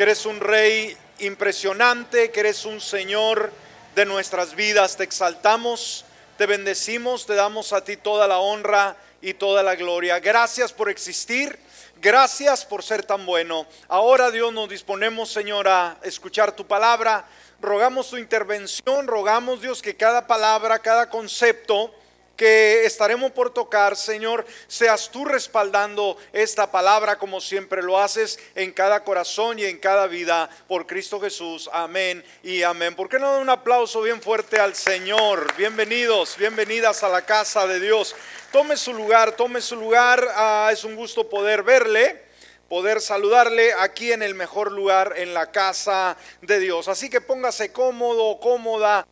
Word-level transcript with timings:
que 0.00 0.04
eres 0.04 0.24
un 0.24 0.40
rey 0.40 0.96
impresionante, 1.18 2.30
que 2.30 2.40
eres 2.40 2.64
un 2.64 2.80
Señor 2.80 3.52
de 3.94 4.06
nuestras 4.06 4.54
vidas. 4.54 4.96
Te 4.96 5.04
exaltamos, 5.04 6.06
te 6.38 6.46
bendecimos, 6.46 7.26
te 7.26 7.34
damos 7.34 7.74
a 7.74 7.84
ti 7.84 7.98
toda 7.98 8.26
la 8.26 8.38
honra 8.38 8.96
y 9.20 9.34
toda 9.34 9.62
la 9.62 9.74
gloria. 9.74 10.18
Gracias 10.18 10.72
por 10.72 10.88
existir. 10.88 11.58
Gracias 12.00 12.64
por 12.64 12.82
ser 12.82 13.04
tan 13.04 13.26
bueno. 13.26 13.66
Ahora 13.88 14.30
Dios 14.30 14.54
nos 14.54 14.70
disponemos, 14.70 15.30
Señor, 15.30 15.68
a 15.68 15.98
escuchar 16.02 16.52
tu 16.52 16.66
palabra. 16.66 17.26
Rogamos 17.60 18.08
tu 18.08 18.16
intervención, 18.16 19.06
rogamos 19.06 19.60
Dios 19.60 19.82
que 19.82 19.96
cada 19.96 20.26
palabra, 20.26 20.78
cada 20.78 21.10
concepto 21.10 21.94
que 22.40 22.86
estaremos 22.86 23.32
por 23.32 23.52
tocar, 23.52 23.94
Señor, 23.94 24.46
seas 24.66 25.10
tú 25.10 25.26
respaldando 25.26 26.16
esta 26.32 26.70
palabra 26.70 27.18
como 27.18 27.38
siempre 27.38 27.82
lo 27.82 28.00
haces 28.00 28.38
en 28.54 28.72
cada 28.72 29.04
corazón 29.04 29.58
y 29.58 29.66
en 29.66 29.76
cada 29.76 30.06
vida 30.06 30.48
por 30.66 30.86
Cristo 30.86 31.20
Jesús. 31.20 31.68
Amén 31.70 32.24
y 32.42 32.62
amén. 32.62 32.96
¿Por 32.96 33.10
qué 33.10 33.18
no 33.18 33.40
un 33.40 33.50
aplauso 33.50 34.00
bien 34.00 34.22
fuerte 34.22 34.58
al 34.58 34.74
Señor? 34.74 35.54
Bienvenidos, 35.58 36.38
bienvenidas 36.38 37.02
a 37.02 37.10
la 37.10 37.26
casa 37.26 37.66
de 37.66 37.78
Dios. 37.78 38.16
Tome 38.50 38.78
su 38.78 38.94
lugar, 38.94 39.36
tome 39.36 39.60
su 39.60 39.76
lugar. 39.76 40.26
Ah, 40.34 40.70
es 40.72 40.82
un 40.82 40.96
gusto 40.96 41.28
poder 41.28 41.62
verle 41.62 42.30
poder 42.70 43.00
saludarle 43.00 43.72
aquí 43.72 44.12
en 44.12 44.22
el 44.22 44.36
mejor 44.36 44.70
lugar, 44.70 45.14
en 45.16 45.34
la 45.34 45.50
casa 45.50 46.16
de 46.40 46.60
Dios. 46.60 46.86
Así 46.86 47.10
que 47.10 47.20
póngase 47.20 47.72
cómodo, 47.72 48.38
cómoda 48.38 49.08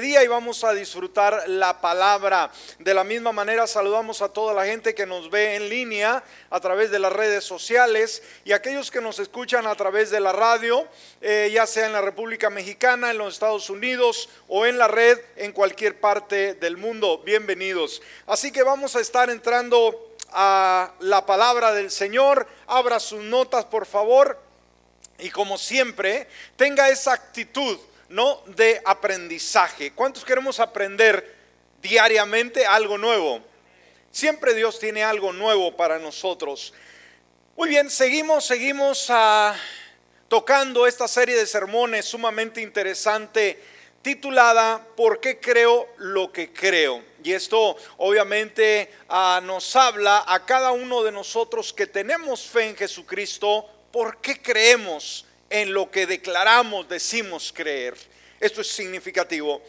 día 0.00 0.22
y 0.22 0.26
vamos 0.26 0.64
a 0.64 0.72
disfrutar 0.72 1.48
la 1.48 1.80
palabra. 1.80 2.50
De 2.78 2.94
la 2.94 3.04
misma 3.04 3.32
manera 3.32 3.66
saludamos 3.66 4.22
a 4.22 4.28
toda 4.28 4.54
la 4.54 4.64
gente 4.64 4.94
que 4.94 5.06
nos 5.06 5.30
ve 5.30 5.56
en 5.56 5.68
línea 5.68 6.22
a 6.50 6.60
través 6.60 6.90
de 6.90 6.98
las 6.98 7.12
redes 7.12 7.44
sociales 7.44 8.22
y 8.44 8.52
aquellos 8.52 8.90
que 8.90 9.00
nos 9.00 9.18
escuchan 9.18 9.66
a 9.66 9.74
través 9.74 10.10
de 10.10 10.20
la 10.20 10.32
radio, 10.32 10.86
eh, 11.20 11.50
ya 11.52 11.66
sea 11.66 11.86
en 11.86 11.92
la 11.92 12.00
República 12.00 12.50
Mexicana, 12.50 13.10
en 13.10 13.18
los 13.18 13.34
Estados 13.34 13.70
Unidos 13.70 14.28
o 14.48 14.66
en 14.66 14.78
la 14.78 14.88
red 14.88 15.18
en 15.36 15.52
cualquier 15.52 16.00
parte 16.00 16.54
del 16.54 16.76
mundo. 16.76 17.22
Bienvenidos. 17.24 18.02
Así 18.26 18.52
que 18.52 18.62
vamos 18.62 18.96
a 18.96 19.00
estar 19.00 19.30
entrando 19.30 20.14
a 20.32 20.92
la 21.00 21.26
palabra 21.26 21.72
del 21.72 21.90
Señor. 21.90 22.46
Abra 22.66 23.00
sus 23.00 23.22
notas, 23.22 23.64
por 23.66 23.86
favor. 23.86 24.38
Y 25.18 25.30
como 25.30 25.58
siempre, 25.58 26.26
tenga 26.56 26.88
esa 26.88 27.12
actitud 27.12 27.78
no 28.12 28.42
de 28.46 28.80
aprendizaje. 28.84 29.92
¿Cuántos 29.92 30.24
queremos 30.24 30.60
aprender 30.60 31.34
diariamente 31.80 32.66
algo 32.66 32.98
nuevo? 32.98 33.40
Siempre 34.10 34.54
Dios 34.54 34.78
tiene 34.78 35.02
algo 35.02 35.32
nuevo 35.32 35.74
para 35.76 35.98
nosotros. 35.98 36.74
Muy 37.56 37.70
bien, 37.70 37.88
seguimos, 37.88 38.44
seguimos 38.44 39.06
ah, 39.08 39.56
tocando 40.28 40.86
esta 40.86 41.08
serie 41.08 41.34
de 41.36 41.46
sermones 41.46 42.04
sumamente 42.04 42.60
interesante 42.60 43.58
titulada 44.02 44.84
¿Por 44.96 45.20
qué 45.20 45.40
creo 45.40 45.88
lo 45.96 46.30
que 46.32 46.52
creo? 46.52 47.02
Y 47.24 47.32
esto 47.32 47.76
obviamente 47.96 48.92
ah, 49.08 49.40
nos 49.42 49.74
habla 49.74 50.24
a 50.26 50.44
cada 50.44 50.72
uno 50.72 51.02
de 51.02 51.12
nosotros 51.12 51.72
que 51.72 51.86
tenemos 51.86 52.42
fe 52.42 52.68
en 52.68 52.76
Jesucristo, 52.76 53.66
¿por 53.90 54.20
qué 54.20 54.42
creemos? 54.42 55.24
En 55.52 55.74
lo 55.74 55.90
que 55.90 56.06
declaramos, 56.06 56.88
decimos 56.88 57.52
creer. 57.54 57.94
Esto 58.40 58.62
es 58.62 58.68
significativo. 58.68 59.62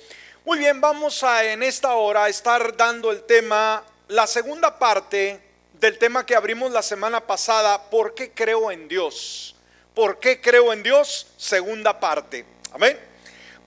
Muy 0.45 0.57
bien, 0.57 0.79
vamos 0.79 1.23
a 1.23 1.43
en 1.43 1.61
esta 1.61 1.93
hora 1.95 2.29
estar 2.29 2.75
dando 2.75 3.11
el 3.11 3.23
tema, 3.23 3.83
la 4.07 4.25
segunda 4.25 4.79
parte 4.79 5.41
del 5.73 5.97
tema 5.97 6.25
que 6.25 6.35
abrimos 6.35 6.71
la 6.71 6.81
semana 6.81 7.19
pasada, 7.19 7.89
¿por 7.89 8.15
qué 8.15 8.31
creo 8.31 8.71
en 8.71 8.87
Dios? 8.87 9.55
¿Por 9.93 10.19
qué 10.19 10.39
creo 10.39 10.71
en 10.71 10.81
Dios? 10.81 11.27
Segunda 11.35 11.99
parte. 11.99 12.45
Amén. 12.71 12.97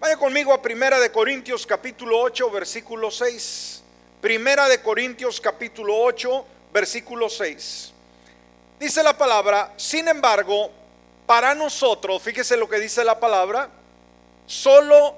Vaya 0.01 0.17
conmigo 0.17 0.55
a 0.55 0.63
Primera 0.63 0.99
de 0.99 1.13
Corintios 1.13 1.67
capítulo 1.67 2.19
8, 2.19 2.51
versículo 2.51 3.11
6. 3.11 3.83
Primera 4.23 4.69
de 4.69 4.81
Corintios 4.81 5.39
capítulo 5.39 5.99
8, 5.99 6.47
versículo 6.73 7.29
6. 7.29 7.93
Dice 8.79 9.03
la 9.03 9.17
palabra, 9.17 9.73
sin 9.77 10.09
embargo, 10.09 10.71
para 11.27 11.55
nosotros, 11.55 12.23
fíjese 12.23 12.57
lo 12.57 12.69
que 12.69 12.79
dice 12.79 13.05
la 13.05 13.19
palabra, 13.19 13.69
solo, 14.47 15.17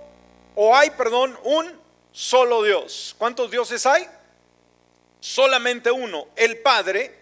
o 0.54 0.74
hay, 0.74 0.90
perdón, 0.90 1.38
un 1.44 1.78
solo 2.12 2.62
Dios. 2.62 3.14
¿Cuántos 3.18 3.50
dioses 3.50 3.84
hay? 3.86 4.08
Solamente 5.20 5.90
uno, 5.90 6.28
el 6.34 6.58
Padre. 6.58 7.18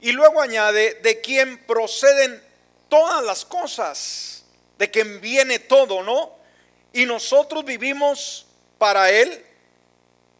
Y 0.00 0.12
luego 0.12 0.40
añade, 0.40 0.94
de 1.02 1.20
quien 1.20 1.58
proceden 1.66 2.42
todas 2.88 3.22
las 3.24 3.44
cosas, 3.44 4.44
de 4.78 4.90
quien 4.90 5.20
viene 5.20 5.58
todo, 5.58 6.02
¿no? 6.02 6.32
Y 6.92 7.06
nosotros 7.06 7.64
vivimos 7.64 8.46
para 8.78 9.10
Él 9.10 9.44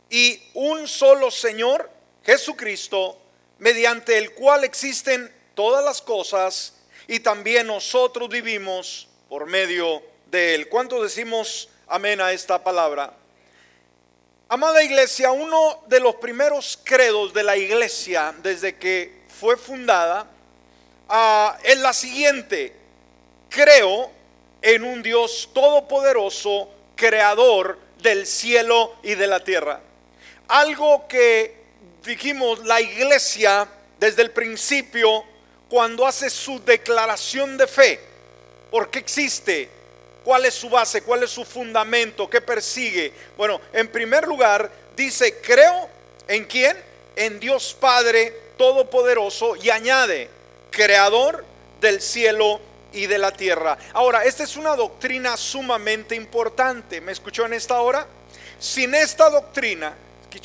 y 0.09 0.43
un 0.55 0.89
solo 0.89 1.31
Señor, 1.31 1.91
Jesucristo, 2.25 3.19
mediante 3.59 4.17
el 4.17 4.33
cual 4.33 4.65
existen 4.65 5.33
todas 5.55 5.84
las 5.84 6.01
cosas 6.01 6.75
y 7.10 7.19
también 7.19 7.66
nosotros 7.66 8.28
vivimos 8.28 9.09
por 9.28 9.44
medio 9.44 10.00
de 10.31 10.54
Él. 10.54 10.69
¿Cuántos 10.69 11.03
decimos 11.03 11.69
amén 11.88 12.21
a 12.21 12.31
esta 12.31 12.62
palabra? 12.62 13.12
Amada 14.48 14.81
iglesia, 14.84 15.32
uno 15.32 15.82
de 15.88 15.98
los 15.98 16.15
primeros 16.15 16.78
credos 16.84 17.34
de 17.34 17.43
la 17.43 17.56
iglesia 17.56 18.32
desde 18.44 18.76
que 18.76 19.22
fue 19.26 19.56
fundada 19.56 20.25
ah, 21.09 21.59
es 21.65 21.81
la 21.81 21.93
siguiente. 21.93 22.76
Creo 23.48 24.12
en 24.62 24.84
un 24.84 25.03
Dios 25.03 25.50
todopoderoso, 25.53 26.69
creador 26.94 27.77
del 28.00 28.25
cielo 28.25 28.94
y 29.03 29.16
de 29.16 29.27
la 29.27 29.42
tierra. 29.42 29.81
Algo 30.47 31.09
que 31.09 31.56
dijimos 32.04 32.65
la 32.65 32.81
iglesia 32.81 33.66
desde 33.98 34.22
el 34.22 34.31
principio 34.31 35.25
cuando 35.71 36.05
hace 36.05 36.29
su 36.29 36.63
declaración 36.65 37.57
de 37.57 37.67
fe. 37.69 38.01
¿Por 38.71 38.91
qué 38.91 38.99
existe? 38.99 39.71
¿Cuál 40.25 40.45
es 40.45 40.55
su 40.55 40.69
base? 40.69 41.03
¿Cuál 41.03 41.23
es 41.23 41.31
su 41.31 41.45
fundamento? 41.45 42.29
¿Qué 42.29 42.41
persigue? 42.41 43.13
Bueno, 43.37 43.61
en 43.73 43.89
primer 43.89 44.27
lugar, 44.27 44.71
dice, 44.97 45.41
creo 45.41 45.89
en 46.29 46.45
quién? 46.45 46.77
En 47.17 47.41
Dios 47.41 47.75
Padre 47.79 48.51
Todopoderoso 48.59 49.57
y 49.57 49.71
añade, 49.71 50.29
creador 50.71 51.45
del 51.81 52.03
cielo 52.03 52.61
y 52.93 53.07
de 53.07 53.19
la 53.19 53.31
tierra. 53.31 53.79
Ahora, 53.95 54.25
esta 54.25 54.43
es 54.43 54.57
una 54.57 54.77
doctrina 54.77 55.37
sumamente 55.37 56.15
importante. 56.15 57.01
¿Me 57.01 57.13
escuchó 57.13 57.47
en 57.47 57.55
esta 57.55 57.81
hora? 57.81 58.07
Sin 58.59 58.95
esta 58.95 59.31
doctrina, 59.31 59.95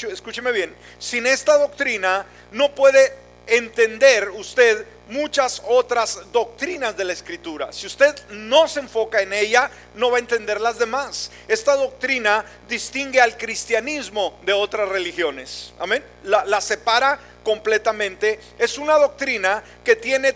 escúcheme 0.10 0.52
bien, 0.52 0.74
sin 1.00 1.28
esta 1.28 1.58
doctrina 1.58 2.26
no 2.52 2.74
puede 2.74 3.14
entender 3.48 4.30
usted 4.30 4.86
muchas 5.10 5.62
otras 5.68 6.20
doctrinas 6.32 6.96
de 6.98 7.04
la 7.04 7.14
escritura. 7.14 7.72
Si 7.72 7.88
usted 7.88 8.16
no 8.30 8.68
se 8.68 8.80
enfoca 8.80 9.22
en 9.22 9.34
ella, 9.34 9.70
no 9.96 10.12
va 10.12 10.18
a 10.18 10.20
entender 10.20 10.60
las 10.60 10.80
demás. 10.80 11.32
Esta 11.48 11.76
doctrina 11.76 12.46
distingue 12.68 13.22
al 13.22 13.38
cristianismo 13.38 14.40
de 14.44 14.54
otras 14.54 14.90
religiones. 14.90 15.74
Amén. 15.80 16.04
La, 16.24 16.62
separa 16.62 17.20
completamente. 17.44 18.40
Es 18.58 18.78
una 18.78 18.96
doctrina 18.96 19.64
que 19.84 19.96
tiene 19.96 20.34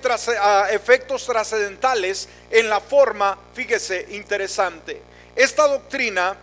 efectos 0.72 1.26
trascendentales 1.26 2.30
en 2.52 2.70
la 2.70 2.80
forma, 2.80 3.38
fíjese, 3.54 4.06
interesante. 4.12 5.02
Esta 5.36 5.68
doctrina 5.68 6.38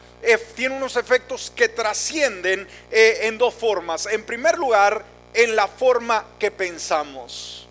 tiene 0.54 0.76
unos 0.76 0.96
efectos 0.96 1.52
que 1.54 1.68
trascienden 1.68 2.66
eh, 2.90 3.18
en 3.22 3.38
dos 3.38 3.54
formas. 3.54 4.06
En 4.06 4.24
primer 4.24 4.58
lugar, 4.58 5.04
en 5.34 5.54
la 5.54 5.68
forma 5.68 6.24
que 6.38 6.50
pensamos 6.50 7.65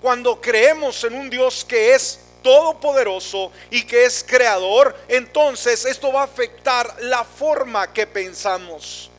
cuando 0.00 0.40
creemos 0.40 1.04
en 1.04 1.14
un 1.14 1.30
Dios 1.30 1.64
que 1.64 1.94
es 1.94 2.20
todopoderoso 2.42 3.52
y 3.70 3.82
que 3.82 4.04
es 4.04 4.24
creador, 4.26 4.96
entonces 5.08 5.84
esto 5.84 6.12
va 6.12 6.22
a 6.22 6.24
afectar 6.24 7.02
la 7.02 7.24
forma 7.24 7.92
que 7.92 8.06
pensamos. 8.06 9.10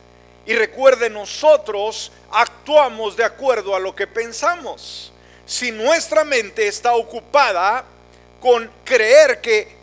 Y 0.44 0.54
recuerde, 0.54 1.08
nosotros 1.08 2.10
actuamos 2.30 3.16
de 3.16 3.24
acuerdo 3.24 3.76
a 3.76 3.80
lo 3.80 3.94
que 3.94 4.06
pensamos. 4.06 5.12
Si 5.46 5.70
nuestra 5.70 6.24
mente 6.24 6.66
está 6.66 6.94
ocupada 6.94 7.84
con 8.40 8.68
creer 8.84 9.40
que 9.40 9.81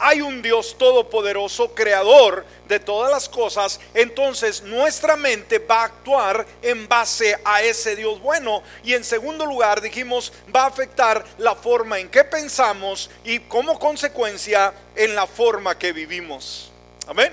hay 0.00 0.22
un 0.22 0.40
Dios 0.40 0.76
todopoderoso, 0.78 1.74
creador 1.74 2.44
de 2.66 2.80
todas 2.80 3.12
las 3.12 3.28
cosas, 3.28 3.78
entonces 3.92 4.62
nuestra 4.62 5.14
mente 5.14 5.58
va 5.58 5.82
a 5.82 5.84
actuar 5.84 6.46
en 6.62 6.88
base 6.88 7.38
a 7.44 7.62
ese 7.62 7.94
Dios 7.94 8.18
bueno. 8.20 8.62
Y 8.82 8.94
en 8.94 9.04
segundo 9.04 9.44
lugar, 9.44 9.82
dijimos, 9.82 10.32
va 10.54 10.62
a 10.62 10.68
afectar 10.68 11.24
la 11.36 11.54
forma 11.54 11.98
en 11.98 12.08
que 12.08 12.24
pensamos 12.24 13.10
y 13.24 13.40
como 13.40 13.78
consecuencia 13.78 14.72
en 14.96 15.14
la 15.14 15.26
forma 15.26 15.78
que 15.78 15.92
vivimos. 15.92 16.72
Amén. 17.06 17.32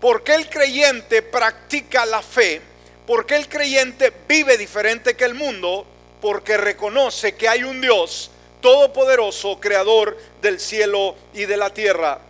Porque 0.00 0.34
el 0.34 0.50
creyente 0.50 1.22
practica 1.22 2.04
la 2.04 2.22
fe, 2.22 2.60
porque 3.06 3.36
el 3.36 3.48
creyente 3.48 4.12
vive 4.26 4.58
diferente 4.58 5.14
que 5.14 5.24
el 5.24 5.34
mundo, 5.34 5.86
porque 6.20 6.56
reconoce 6.56 7.36
que 7.36 7.48
hay 7.48 7.62
un 7.62 7.80
Dios 7.80 8.32
todopoderoso, 8.60 9.58
creador 9.60 10.16
del 10.40 10.60
cielo 10.60 11.16
y 11.34 11.44
de 11.44 11.56
la 11.56 11.70
tierra. 11.70 12.20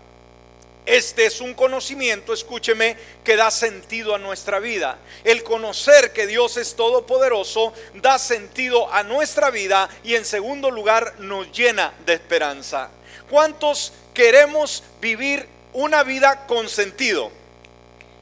Este 0.89 1.27
es 1.27 1.43
un 1.43 1.53
conocimiento, 1.53 2.33
escúcheme, 2.33 2.97
que 3.23 3.37
da 3.37 3.51
sentido 3.51 4.15
a 4.15 4.19
nuestra 4.19 4.59
vida. 4.59 4.99
El 5.23 5.43
conocer 5.43 6.15
que 6.15 6.27
Dios 6.27 6.57
es 6.57 6.77
todopoderoso 6.77 7.75
da 7.97 8.19
sentido 8.19 8.91
a 8.91 9.03
nuestra 9.03 9.51
vida 9.51 9.91
y 10.03 10.15
en 10.15 10.25
segundo 10.25 10.71
lugar 10.71 11.17
nos 11.19 11.53
llena 11.53 11.93
de 12.07 12.15
esperanza. 12.15 12.89
¿Cuántos 13.29 13.93
queremos 14.15 14.83
vivir 14.99 15.47
una 15.75 16.05
vida 16.05 16.47
con 16.47 16.71
sentido? 16.71 17.31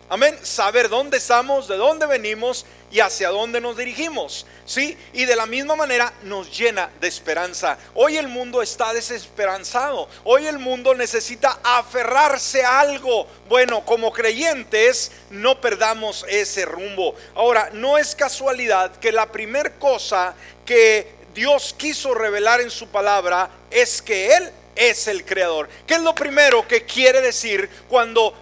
Amén. 0.08 0.36
Saber 0.42 0.88
dónde 0.88 1.18
estamos, 1.18 1.68
de 1.68 1.76
dónde 1.76 2.06
venimos 2.06 2.66
y 2.96 3.00
hacia 3.00 3.28
dónde 3.28 3.60
nos 3.60 3.76
dirigimos. 3.76 4.46
¿Sí? 4.64 4.96
Y 5.12 5.26
de 5.26 5.37
la 5.37 5.44
misma 5.44 5.76
manera 5.76 6.14
nos 6.22 6.50
llena 6.56 6.88
de 6.98 7.06
esperanza. 7.06 7.76
Hoy 7.93 8.16
el 8.16 8.26
mundo 8.26 8.62
está 8.62 8.94
desesperanzado. 8.94 10.08
Hoy 10.25 10.46
el 10.46 10.58
mundo 10.58 10.94
necesita 10.94 11.58
aferrarse 11.62 12.64
a 12.64 12.81
algo. 12.81 13.26
Bueno, 13.50 13.84
como 13.84 14.10
creyentes 14.14 15.12
no 15.28 15.60
perdamos 15.60 16.25
ese 16.26 16.64
rumbo. 16.64 17.14
Ahora, 17.34 17.69
no 17.75 17.98
es 17.98 18.14
casualidad 18.14 18.96
que 18.96 19.12
la 19.12 19.31
primer 19.31 19.75
cosa 19.75 20.34
que 20.64 21.06
Dios 21.34 21.75
quiso 21.76 22.14
revelar 22.14 22.62
en 22.62 22.70
su 22.70 22.88
palabra 22.88 23.50
es 23.70 24.00
que 24.00 24.34
Él 24.34 24.50
es 24.76 25.08
el 25.08 25.25
creador. 25.25 25.69
¿Qué 25.87 25.94
es 25.94 26.02
lo 26.02 26.14
primero 26.14 26.69
que 26.69 26.84
quiere 26.84 27.20
decir 27.20 27.69
cuando 27.88 28.34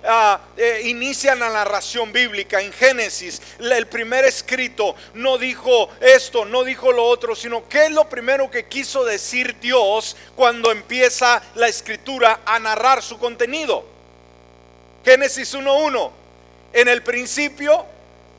eh, 0.56 0.82
inician 0.84 1.38
la 1.38 1.50
narración 1.50 2.12
bíblica 2.12 2.60
en 2.60 2.72
Génesis? 2.72 3.40
El 3.58 3.86
primer 3.86 4.24
escrito 4.24 4.94
no 5.14 5.38
dijo 5.38 5.88
esto, 6.00 6.44
no 6.44 6.64
dijo 6.64 6.92
lo 6.92 7.04
otro, 7.04 7.34
sino 7.34 7.68
qué 7.68 7.86
es 7.86 7.92
lo 7.92 8.08
primero 8.08 8.50
que 8.50 8.66
quiso 8.66 9.04
decir 9.04 9.58
Dios 9.60 10.16
cuando 10.34 10.72
empieza 10.72 11.42
la 11.54 11.68
escritura 11.68 12.40
a 12.44 12.58
narrar 12.58 13.02
su 13.02 13.18
contenido. 13.18 13.84
Génesis 15.04 15.54
1.1. 15.54 16.10
En 16.72 16.88
el 16.88 17.02
principio 17.02 17.86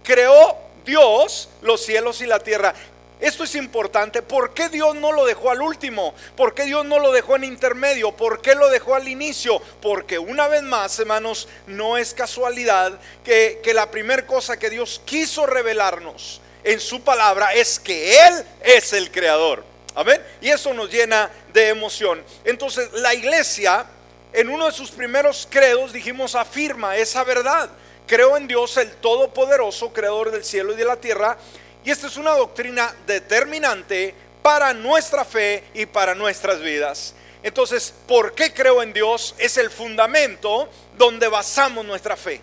creó 0.04 0.58
Dios 0.86 1.50
los 1.62 1.84
cielos 1.84 2.22
y 2.22 2.26
la 2.26 2.40
tierra. 2.40 2.74
Esto 3.20 3.46
es 3.46 3.56
importante. 3.56 4.22
¿Por 4.22 4.54
qué 4.54 4.70
Dios 4.70 4.96
no 4.96 5.12
lo 5.12 5.26
dejó 5.26 5.50
al 5.50 5.62
último? 5.62 6.14
¿Por 6.36 6.54
qué 6.54 6.64
Dios 6.64 6.86
no 6.86 7.00
lo 7.00 7.12
dejó 7.12 7.36
en 7.38 7.46
intermedio? 7.46 8.12
¿Por 8.12 8.42
qué 8.42 8.56
lo 8.56 8.70
dejó 8.70 8.96
al 8.96 9.08
inicio? 9.08 9.62
Porque 9.82 10.20
una 10.20 10.48
vez 10.48 10.64
más, 10.64 11.00
hermanos, 11.00 11.48
no 11.68 11.98
es 11.98 12.14
casualidad 12.14 13.00
que, 13.24 13.62
la 13.74 13.90
primera 13.90 14.26
cosa 14.26 14.58
que 14.58 14.70
Dios 14.70 15.02
quiso 15.06 15.46
revelarnos 15.46 16.42
en 16.64 16.80
su 16.80 17.02
palabra 17.04 17.54
es 17.54 17.80
que 17.80 18.20
Él 18.28 18.46
es 18.64 18.92
el 18.94 19.12
creador. 19.12 19.64
Amén. 19.96 20.22
Y 20.42 20.50
eso 20.50 20.74
nos 20.74 20.92
llena 20.92 21.30
de 21.54 21.70
emoción. 21.70 22.22
Entonces, 22.44 22.92
la 22.94 23.14
iglesia, 23.14 23.86
en 24.34 24.50
uno 24.50 24.66
de 24.66 24.74
sus 24.74 24.92
primeros 24.92 25.48
credos, 25.50 25.94
dijimos, 25.94 26.36
afirma 26.36 26.98
esa 26.98 27.24
verdad. 27.24 27.70
Creo 28.08 28.36
en 28.36 28.48
Dios, 28.48 28.76
el 28.78 28.92
Todopoderoso, 28.92 29.94
creador 29.94 30.32
del 30.32 30.44
cielo 30.44 30.74
y 30.74 30.76
de 30.76 30.86
la 30.86 30.98
tierra 30.98 31.38
y 31.86 31.92
esta 31.92 32.08
es 32.08 32.18
una 32.18 32.32
doctrina 32.32 32.94
determinante 33.06 34.14
para 34.42 34.74
nuestra 34.74 35.24
fe 35.24 35.64
y 35.76 35.86
para 35.86 36.16
nuestras 36.16 36.60
vidas. 36.60 37.14
Entonces, 37.44 37.94
¿por 38.08 38.34
qué 38.34 38.52
creo 38.52 38.82
en 38.82 38.92
Dios? 38.92 39.36
Es 39.38 39.58
el 39.58 39.70
fundamento 39.70 40.68
donde 40.98 41.28
basamos 41.28 41.86
nuestra 41.86 42.18
fe. 42.18 42.42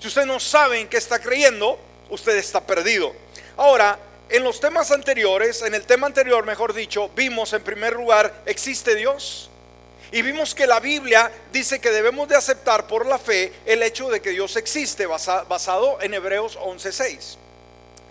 Si 0.00 0.08
usted 0.08 0.26
no 0.26 0.40
sabe 0.40 0.80
en 0.80 0.88
qué 0.88 0.96
está 0.96 1.20
creyendo, 1.20 1.78
usted 2.10 2.36
está 2.36 2.60
perdido. 2.60 3.14
Ahora, 3.56 3.96
en 4.28 4.42
los 4.42 4.58
temas 4.58 4.90
anteriores, 4.90 5.62
en 5.62 5.74
el 5.74 5.84
tema 5.84 6.08
anterior, 6.08 6.44
mejor 6.44 6.74
dicho, 6.74 7.08
vimos 7.14 7.52
en 7.52 7.62
primer 7.62 7.92
lugar, 7.92 8.34
¿existe 8.46 8.96
Dios? 8.96 9.48
Y 10.10 10.22
vimos 10.22 10.56
que 10.56 10.66
la 10.66 10.80
Biblia 10.80 11.30
dice 11.52 11.80
que 11.80 11.90
debemos 11.90 12.28
de 12.28 12.34
aceptar 12.34 12.88
por 12.88 13.06
la 13.06 13.18
fe 13.18 13.52
el 13.64 13.80
hecho 13.84 14.10
de 14.10 14.20
que 14.20 14.30
Dios 14.30 14.56
existe, 14.56 15.06
basado 15.06 15.98
en 16.00 16.14
Hebreos 16.14 16.58
11.6. 16.58 17.41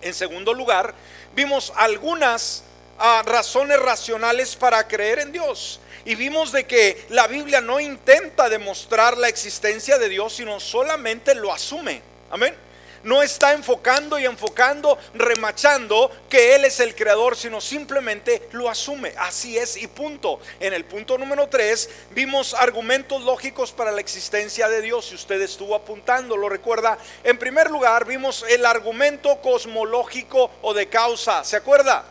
En 0.01 0.13
segundo 0.13 0.53
lugar, 0.53 0.93
vimos 1.33 1.71
algunas 1.75 2.63
ah, 2.97 3.23
razones 3.25 3.79
racionales 3.79 4.55
para 4.55 4.87
creer 4.87 5.19
en 5.19 5.31
Dios. 5.31 5.79
Y 6.05 6.15
vimos 6.15 6.51
de 6.51 6.65
que 6.65 7.05
la 7.09 7.27
Biblia 7.27 7.61
no 7.61 7.79
intenta 7.79 8.49
demostrar 8.49 9.17
la 9.17 9.27
existencia 9.27 9.97
de 9.97 10.09
Dios, 10.09 10.33
sino 10.33 10.59
solamente 10.59 11.35
lo 11.35 11.53
asume. 11.53 12.01
Amén 12.29 12.70
no 13.03 13.23
está 13.23 13.53
enfocando 13.53 14.19
y 14.19 14.25
enfocando, 14.25 14.97
remachando 15.13 16.11
que 16.29 16.55
Él 16.55 16.65
es 16.65 16.79
el 16.79 16.95
creador, 16.95 17.35
sino 17.35 17.61
simplemente 17.61 18.47
lo 18.51 18.69
asume. 18.69 19.13
Así 19.17 19.57
es 19.57 19.77
y 19.77 19.87
punto. 19.87 20.39
En 20.59 20.73
el 20.73 20.85
punto 20.85 21.17
número 21.17 21.47
3 21.47 21.89
vimos 22.11 22.53
argumentos 22.53 23.23
lógicos 23.23 23.71
para 23.71 23.91
la 23.91 24.01
existencia 24.01 24.69
de 24.69 24.81
Dios. 24.81 25.05
Si 25.05 25.15
usted 25.15 25.41
estuvo 25.41 25.75
apuntando, 25.75 26.37
lo 26.37 26.49
recuerda. 26.49 26.97
En 27.23 27.37
primer 27.37 27.69
lugar, 27.69 28.05
vimos 28.05 28.45
el 28.49 28.65
argumento 28.65 29.41
cosmológico 29.41 30.51
o 30.61 30.73
de 30.73 30.87
causa. 30.87 31.43
¿Se 31.43 31.55
acuerda? 31.55 32.03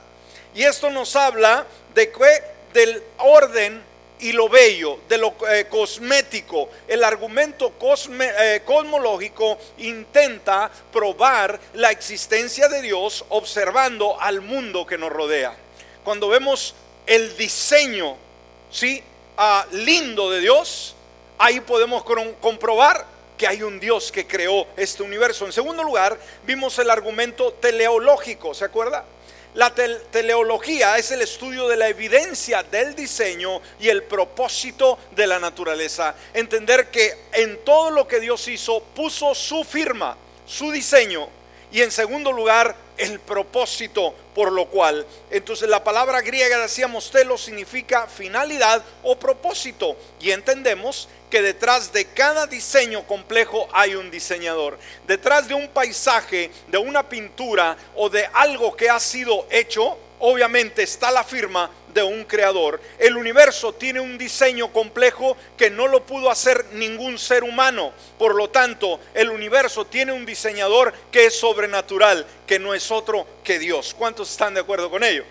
Y 0.55 0.65
esto 0.65 0.91
nos 0.91 1.15
habla 1.17 1.67
de 1.95 2.11
que 2.11 2.43
del 2.73 3.03
orden 3.19 3.90
y 4.21 4.33
lo 4.33 4.49
bello, 4.49 5.01
de 5.09 5.19
lo 5.19 5.35
eh, 5.49 5.67
cosmético. 5.69 6.69
El 6.87 7.05
argumento 7.05 7.73
eh, 8.21 8.63
cosmológico 8.65 9.59
intenta 9.79 10.71
probar 10.93 11.59
la 11.75 11.91
existencia 11.91 12.69
de 12.69 12.83
Dios 12.83 13.25
observando 13.31 14.21
al 14.21 14.41
mundo 14.41 14.87
que 14.87 14.99
nos 14.99 15.11
rodea. 15.11 15.55
Cuando 16.05 16.29
vemos 16.29 16.75
el 17.07 17.37
diseño, 17.37 18.17
¿sí? 18.71 19.03
Ah, 19.37 19.67
lindo 19.73 20.31
de 20.31 20.41
Dios, 20.41 20.95
ahí 21.39 21.61
podemos 21.61 22.05
comprobar 22.41 23.07
que 23.39 23.47
hay 23.47 23.63
un 23.63 23.81
Dios 23.81 24.13
que 24.13 24.27
creó 24.27 24.67
este 24.77 25.03
universo. 25.03 25.47
En 25.47 25.53
segundo 25.53 25.83
lugar, 25.83 26.19
vimos 26.45 26.79
el 26.79 26.91
argumento 26.91 27.55
teleológico, 27.55 28.53
¿se 28.53 28.67
acuerda? 28.67 29.05
La 29.55 29.75
teleología 29.75 30.97
es 30.97 31.11
el 31.11 31.23
estudio 31.23 31.67
de 31.67 31.76
la 31.76 31.88
evidencia 31.88 32.62
del 32.62 32.94
diseño 32.94 33.61
y 33.81 33.88
el 33.88 34.05
propósito 34.05 34.97
de 35.17 35.26
la 35.26 35.41
naturaleza. 35.41 36.14
Entender 36.32 36.88
que 36.88 37.17
en 37.32 37.64
todo 37.64 37.91
lo 37.91 38.06
que 38.06 38.20
Dios 38.20 38.47
hizo 38.47 38.81
puso 38.94 39.35
su 39.35 39.64
firma, 39.64 40.17
su 40.47 40.70
diseño 40.70 41.29
y 41.73 41.82
en 41.82 41.91
segundo 41.91 42.31
lugar 42.31 42.76
el 42.97 43.19
propósito 43.19 44.14
por 44.35 44.52
lo 44.52 44.67
cual. 44.67 45.05
Entonces 45.31 45.69
la 45.69 45.82
palabra 45.82 46.20
griega 46.20 46.58
decíamos 46.58 47.11
telo 47.11 47.37
significa 47.37 48.06
finalidad 48.06 48.85
o 49.02 49.19
propósito 49.19 49.97
y 50.20 50.31
entendemos 50.31 51.08
que 51.31 51.41
detrás 51.43 51.93
de 51.93 52.06
cada 52.06 52.47
diseño 52.47 53.07
complejo 53.07 53.69
hay 53.73 53.95
un 53.95 54.11
diseñador. 54.11 54.78
Detrás 55.07 55.49
de 55.49 55.55
un 55.55 55.69
paisaje, 55.69 56.50
de 56.69 56.78
una 56.78 57.09
pintura 57.09 57.76
o 57.95 58.11
de 58.11 58.28
algo 58.33 58.76
que 58.76 58.90
ha 58.90 58.99
sido 58.99 59.47
hecho, 59.50 59.97
obviamente 60.19 60.83
está 60.83 61.11
la 61.11 61.25
firma 61.25 61.71
de 61.95 62.02
un 62.02 62.25
creador. 62.25 62.81
El 62.99 63.16
universo 63.16 63.73
tiene 63.73 64.00
un 64.00 64.19
diseño 64.19 64.73
complejo 64.73 65.37
que 65.57 65.71
no 65.71 65.88
lo 65.88 66.05
pudo 66.05 66.31
hacer 66.31 66.66
ningún 66.73 67.19
ser 67.19 67.43
humano. 67.43 67.93
Por 68.19 68.35
lo 68.35 68.50
tanto, 68.50 69.00
el 69.14 69.31
universo 69.31 69.87
tiene 69.87 70.12
un 70.12 70.26
diseñador 70.26 70.93
que 71.11 71.26
es 71.26 71.35
sobrenatural, 71.38 72.26
que 72.47 72.59
no 72.59 72.75
es 72.75 72.90
otro 72.90 73.26
que 73.43 73.59
Dios. 73.59 73.95
¿Cuántos 73.97 74.31
están 74.31 74.55
de 74.55 74.61
acuerdo 74.61 74.90
con 74.90 75.02
ello? 75.02 75.25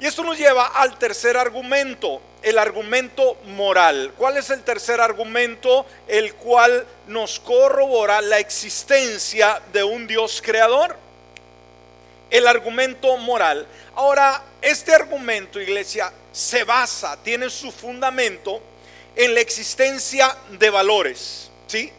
Y 0.00 0.06
esto 0.06 0.24
nos 0.24 0.36
lleva 0.36 0.66
al 0.66 0.98
tercer 0.98 1.36
argumento, 1.36 2.20
el 2.44 2.58
argumento 2.58 3.38
moral. 3.46 4.12
¿Cuál 4.16 4.36
es 4.36 4.50
el 4.50 4.62
tercer 4.62 5.00
argumento? 5.00 5.86
El 6.06 6.34
cual 6.34 6.86
nos 7.06 7.40
corrobora 7.40 8.20
la 8.20 8.38
existencia 8.38 9.60
de 9.72 9.82
un 9.82 10.06
Dios 10.06 10.42
creador. 10.44 10.96
El 12.30 12.46
argumento 12.46 13.16
moral. 13.16 13.66
Ahora, 13.94 14.42
este 14.60 14.94
argumento, 14.94 15.58
iglesia, 15.58 16.12
se 16.32 16.64
basa, 16.64 17.16
tiene 17.22 17.48
su 17.48 17.72
fundamento 17.72 18.60
en 19.16 19.34
la 19.34 19.40
existencia 19.40 20.36
de 20.50 20.68
valores, 20.68 21.50
¿sí? 21.66 21.92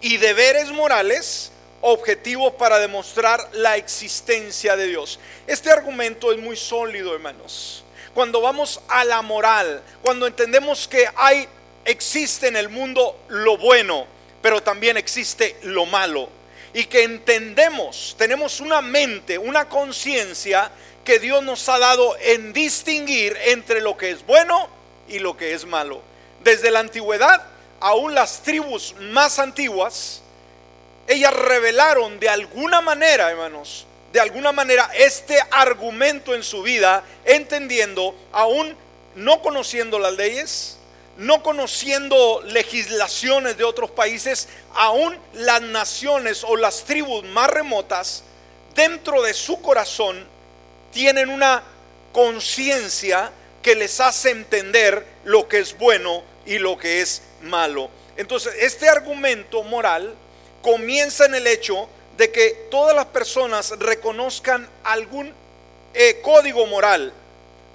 Y 0.00 0.16
deberes 0.16 0.70
morales 0.70 1.52
objetivos 1.82 2.54
para 2.54 2.78
demostrar 2.78 3.50
la 3.52 3.76
existencia 3.76 4.76
de 4.76 4.86
Dios. 4.86 5.18
Este 5.46 5.70
argumento 5.70 6.32
es 6.32 6.38
muy 6.38 6.56
sólido, 6.56 7.12
hermanos. 7.14 7.84
Cuando 8.18 8.40
vamos 8.40 8.80
a 8.88 9.04
la 9.04 9.22
moral, 9.22 9.80
cuando 10.02 10.26
entendemos 10.26 10.88
que 10.88 11.08
hay 11.14 11.46
existe 11.84 12.48
en 12.48 12.56
el 12.56 12.68
mundo 12.68 13.16
lo 13.28 13.56
bueno, 13.56 14.08
pero 14.42 14.60
también 14.60 14.96
existe 14.96 15.56
lo 15.62 15.86
malo 15.86 16.28
y 16.74 16.86
que 16.86 17.04
entendemos, 17.04 18.16
tenemos 18.18 18.58
una 18.58 18.82
mente, 18.82 19.38
una 19.38 19.68
conciencia 19.68 20.68
que 21.04 21.20
Dios 21.20 21.44
nos 21.44 21.68
ha 21.68 21.78
dado 21.78 22.16
en 22.18 22.52
distinguir 22.52 23.38
entre 23.40 23.80
lo 23.80 23.96
que 23.96 24.10
es 24.10 24.26
bueno 24.26 24.68
y 25.06 25.20
lo 25.20 25.36
que 25.36 25.54
es 25.54 25.64
malo. 25.64 26.02
Desde 26.42 26.72
la 26.72 26.80
antigüedad, 26.80 27.46
aún 27.78 28.16
las 28.16 28.42
tribus 28.42 28.96
más 28.98 29.38
antiguas, 29.38 30.22
ellas 31.06 31.32
revelaron 31.32 32.18
de 32.18 32.28
alguna 32.30 32.80
manera, 32.80 33.30
hermanos, 33.30 33.86
de 34.12 34.20
alguna 34.20 34.52
manera 34.52 34.90
este 34.94 35.38
argumento 35.50 36.34
en 36.34 36.42
su 36.42 36.62
vida, 36.62 37.04
entendiendo 37.24 38.14
aún 38.32 38.76
no 39.14 39.42
conociendo 39.42 39.98
las 39.98 40.14
leyes, 40.14 40.78
no 41.18 41.42
conociendo 41.42 42.42
legislaciones 42.44 43.58
de 43.58 43.64
otros 43.64 43.90
países, 43.90 44.48
aún 44.74 45.18
las 45.34 45.60
naciones 45.60 46.44
o 46.44 46.56
las 46.56 46.84
tribus 46.84 47.24
más 47.24 47.50
remotas, 47.50 48.22
dentro 48.74 49.22
de 49.22 49.34
su 49.34 49.60
corazón, 49.60 50.26
tienen 50.92 51.28
una 51.28 51.62
conciencia 52.12 53.32
que 53.62 53.74
les 53.74 54.00
hace 54.00 54.30
entender 54.30 55.04
lo 55.24 55.48
que 55.48 55.58
es 55.58 55.76
bueno 55.76 56.22
y 56.46 56.58
lo 56.58 56.78
que 56.78 57.02
es 57.02 57.22
malo. 57.42 57.90
Entonces, 58.16 58.54
este 58.60 58.88
argumento 58.88 59.62
moral 59.64 60.14
comienza 60.62 61.26
en 61.26 61.34
el 61.34 61.46
hecho 61.46 61.88
de 62.18 62.32
que 62.32 62.66
todas 62.68 62.94
las 62.96 63.06
personas 63.06 63.70
reconozcan 63.78 64.68
algún 64.82 65.32
eh, 65.94 66.20
código 66.20 66.66
moral. 66.66 67.12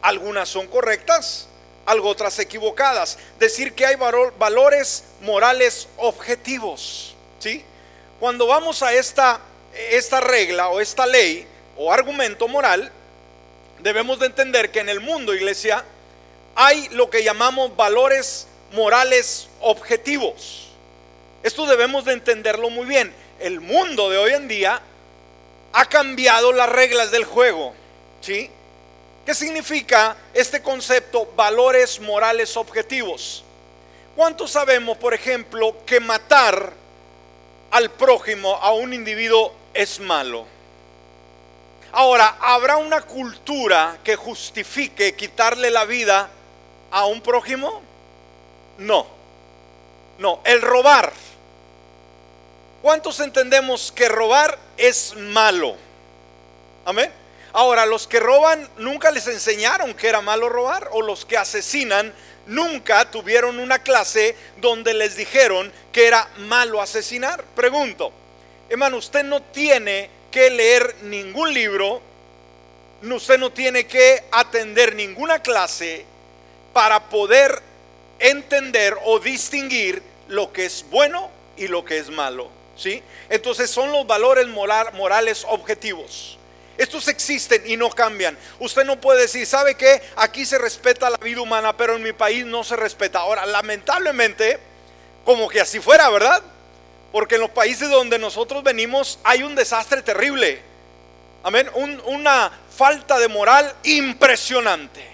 Algunas 0.01 0.50
son 0.50 0.67
correctas, 0.67 1.47
otras 1.85 2.38
equivocadas. 2.39 3.17
Decir 3.39 3.71
que 3.73 3.85
hay 3.85 3.95
valores 3.95 5.05
morales 5.21 5.88
objetivos. 5.95 7.15
¿sí? 7.39 7.63
Cuando 8.19 8.45
vamos 8.45 8.83
a 8.83 8.93
esta, 8.93 9.39
esta 9.91 10.19
regla 10.19 10.67
o 10.67 10.81
esta 10.81 11.05
ley 11.05 11.47
o 11.77 11.93
argumento 11.93 12.50
moral, 12.50 12.91
debemos 13.79 14.19
de 14.19 14.25
entender 14.25 14.71
que 14.71 14.81
en 14.81 14.89
el 14.89 15.00
mundo, 15.00 15.33
iglesia, 15.33 15.85
hay 16.53 16.89
lo 16.89 17.09
que 17.09 17.23
llamamos 17.23 17.73
valores 17.77 18.47
morales 18.73 19.47
objetivos. 19.62 20.67
Esto 21.43 21.65
debemos 21.65 22.03
de 22.03 22.12
entenderlo 22.12 22.69
muy 22.69 22.85
bien. 22.85 23.23
El 23.43 23.59
mundo 23.59 24.09
de 24.09 24.17
hoy 24.17 24.31
en 24.31 24.47
día 24.47 24.81
ha 25.73 25.85
cambiado 25.88 26.53
las 26.53 26.69
reglas 26.69 27.12
del 27.12 27.25
juego. 27.25 27.73
¿Sí? 28.21 28.50
¿Qué 29.25 29.35
significa 29.35 30.15
este 30.33 30.62
concepto 30.62 31.27
valores 31.35 32.00
morales 32.00 32.55
objetivos? 32.55 33.43
¿Cuántos 34.15 34.51
sabemos, 34.51 34.97
por 34.97 35.13
ejemplo, 35.13 35.75
que 35.85 36.00
matar 36.00 36.71
al 37.71 37.91
prójimo, 37.91 38.55
a 38.62 38.71
un 38.71 38.93
individuo, 38.93 39.53
es 39.73 40.00
malo? 40.00 40.45
Ahora, 41.91 42.38
¿habrá 42.39 42.77
una 42.77 43.01
cultura 43.01 43.97
que 44.05 44.15
justifique 44.15 45.15
quitarle 45.15 45.69
la 45.69 45.83
vida 45.83 46.29
a 46.91 47.07
un 47.07 47.19
prójimo? 47.19 47.81
No. 48.77 49.05
No, 50.17 50.39
el 50.45 50.62
robar. 50.62 51.12
¿Cuántos 52.84 53.22
entendemos 53.22 53.94
que 53.94 54.10
robar 54.10 54.60
es 54.75 55.16
malo? 55.16 55.78
Amén. 56.84 57.10
Ahora, 57.54 57.86
los 57.86 58.10
que 58.10 58.20
roban 58.20 58.70
nunca 58.75 59.10
les 59.10 59.25
enseñaron 59.28 59.94
que 59.94 60.10
era 60.10 60.20
malo 60.20 60.50
robar 60.50 60.90
o 60.92 61.02
los 61.02 61.24
que 61.24 61.38
asesinan 61.38 62.13
nunca 62.46 63.10
tuvieron 63.10 63.60
una 63.60 63.80
clase 63.80 64.36
donde 64.58 64.94
les 64.94 65.16
dijeron 65.16 65.72
que 65.94 66.08
era 66.08 66.28
malo 66.40 66.82
asesinar. 66.82 67.46
Pregunto, 67.56 68.12
hermano, 68.68 68.98
usted 68.98 69.24
no 69.24 69.42
tiene 69.42 70.10
que 70.30 70.50
leer 70.50 70.94
ningún 71.04 71.54
libro, 71.54 72.02
usted 73.02 73.40
no 73.40 73.54
tiene 73.54 73.88
que 73.88 74.25
atender 74.30 74.94
ninguna 74.94 75.42
clase 75.42 76.04
para 76.74 77.08
poder 77.08 77.62
entender 78.20 78.98
o 79.06 79.20
distinguir 79.20 80.04
lo 80.28 80.52
que 80.52 80.66
es 80.66 80.86
bueno 80.90 81.32
y 81.56 81.70
lo 81.70 81.86
que 81.86 81.98
es 81.98 82.10
malo. 82.10 82.62
¿Sí? 82.75 83.03
Entonces 83.30 83.70
son 83.70 83.92
los 83.92 84.06
valores 84.06 84.48
morales 84.48 85.46
objetivos. 85.48 86.38
Estos 86.77 87.08
existen 87.08 87.62
y 87.65 87.77
no 87.77 87.89
cambian. 87.89 88.38
Usted 88.60 88.84
no 88.84 89.00
puede 89.00 89.22
decir, 89.22 89.46
¿sabe 89.46 89.75
qué? 89.75 90.01
Aquí 90.15 90.46
se 90.46 90.58
respeta 90.58 91.10
la 91.10 91.18
vida 91.18 91.42
humana, 91.42 91.77
pero 91.77 91.96
en 91.96 92.03
mi 92.03 92.13
país 92.13 92.46
no 92.46 92.63
se 92.63 92.75
respeta. 92.75 93.20
Ahora, 93.20 93.46
lamentablemente, 93.46 94.60
como 95.24 95.48
que 95.50 95.62
así 95.62 95.80
fuera, 95.80 96.10
¿verdad? 96.10 96.42
Porque 97.12 97.36
en 97.36 97.42
los 97.42 97.51
países 97.51 97.89
donde 97.89 98.18
nosotros 98.18 98.63
venimos 98.63 99.20
hay 99.24 99.44
un 99.44 99.53
desastre 99.53 100.01
terrible. 100.01 100.62
Amén. 101.44 101.70
una 102.06 102.51
falta 102.75 103.20
de 103.20 103.27
moral 103.27 103.75
impresionante. 103.84 105.06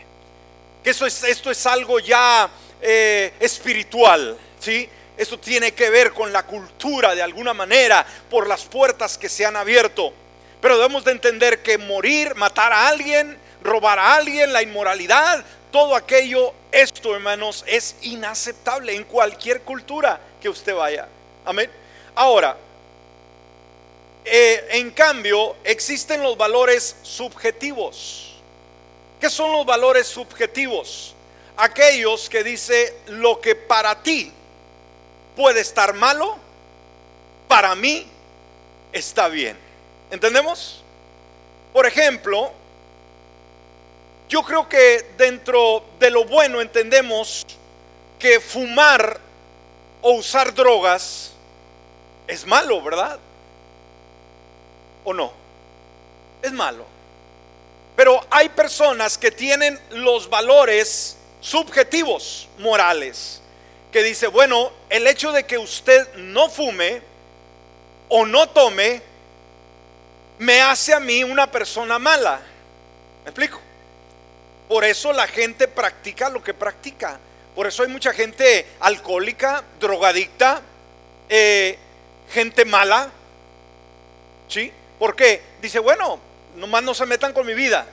Que 0.84 0.92
eso 0.92 1.06
es, 1.06 1.24
esto 1.24 1.52
es 1.52 1.66
algo 1.66 2.00
ya 2.00 2.50
eh, 2.82 3.34
espiritual, 3.40 4.38
¿sí? 4.60 4.88
Esto 5.20 5.38
tiene 5.38 5.74
que 5.74 5.90
ver 5.90 6.14
con 6.14 6.32
la 6.32 6.44
cultura 6.44 7.14
de 7.14 7.22
alguna 7.22 7.54
manera, 7.54 8.06
por 8.30 8.48
las 8.48 8.64
puertas 8.64 9.18
que 9.18 9.28
se 9.28 9.46
han 9.46 9.58
abierto. 9.58 10.14
Pero 10.62 10.78
debemos 10.78 11.04
de 11.04 11.12
entender 11.12 11.62
que 11.62 11.78
morir, 11.78 12.36
matar 12.36 12.72
a 12.72 12.88
alguien, 12.88 13.38
robar 13.62 14.00
a 14.00 14.16
alguien, 14.16 14.54
la 14.54 14.64
inmoralidad, 14.64 15.44
todo 15.72 15.94
aquello, 15.94 16.54
esto 16.72 17.14
hermanos, 17.14 17.66
es 17.68 17.98
inaceptable 18.02 18.96
en 18.96 19.04
cualquier 19.04 19.62
cultura 19.62 20.22
que 20.42 20.48
usted 20.48 20.74
vaya. 20.74 21.06
Amén. 21.44 21.70
Ahora, 22.16 22.56
eh, 24.24 24.68
en 24.72 24.92
cambio, 24.92 25.58
existen 25.66 26.24
los 26.24 26.38
valores 26.38 26.96
subjetivos. 27.04 28.42
¿Qué 29.20 29.30
son 29.30 29.52
los 29.52 29.66
valores 29.66 30.08
subjetivos? 30.08 31.14
aquellos 31.60 32.30
que 32.30 32.42
dice 32.44 32.96
lo 33.08 33.42
que 33.42 33.54
para 33.54 34.02
ti 34.02 34.32
puede 35.40 35.62
estar 35.62 35.94
malo, 35.94 36.36
para 37.48 37.74
mí 37.74 38.06
está 38.92 39.30
bien. 39.30 39.58
¿Entendemos? 40.12 40.84
Por 41.72 41.86
ejemplo, 41.86 42.52
yo 44.28 44.44
creo 44.44 44.68
que 44.68 45.14
dentro 45.18 45.86
de 45.98 46.10
lo 46.10 46.26
bueno 46.26 46.60
entendemos 46.60 47.48
que 48.20 48.42
fumar 48.42 49.18
o 50.02 50.12
usar 50.12 50.54
drogas 50.54 51.32
es 52.28 52.46
malo, 52.46 52.82
¿verdad? 52.82 53.18
¿O 55.06 55.14
no? 55.14 55.32
Es 56.42 56.52
malo. 56.52 56.86
Pero 57.96 58.20
hay 58.30 58.50
personas 58.50 59.18
que 59.18 59.32
tienen 59.32 59.80
los 59.92 60.30
valores 60.30 61.16
subjetivos 61.40 62.50
morales, 62.58 63.42
que 63.92 64.04
dice, 64.04 64.28
bueno, 64.28 64.72
el 64.90 65.08
hecho 65.08 65.32
de 65.32 65.46
que 65.46 65.58
usted 65.58 66.14
no 66.16 66.50
fume 66.50 67.02
o 68.10 68.26
no 68.26 68.50
tome, 68.50 69.02
me 70.40 70.62
hace 70.62 70.94
a 70.94 71.00
mí 71.00 71.24
una 71.24 71.52
persona 71.52 72.00
mala. 72.00 72.40
¿Me 73.24 73.30
explico? 73.30 73.60
Por 74.68 74.86
eso 74.86 75.12
la 75.12 75.28
gente 75.28 75.68
practica 75.68 76.30
lo 76.30 76.44
que 76.44 76.54
practica. 76.54 77.20
Por 77.56 77.68
eso 77.68 77.84
hay 77.84 77.90
mucha 77.90 78.14
gente 78.14 78.66
alcohólica, 78.80 79.64
drogadicta, 79.80 80.62
eh, 81.28 81.78
gente 82.32 82.66
mala. 82.66 83.10
¿Sí? 84.48 84.72
¿Por 84.98 85.16
qué? 85.16 85.42
Dice, 85.62 85.80
bueno, 85.80 86.20
nomás 86.56 86.84
no 86.84 86.94
se 86.94 87.06
metan 87.06 87.34
con 87.34 87.46
mi 87.46 87.54
vida. 87.54 87.88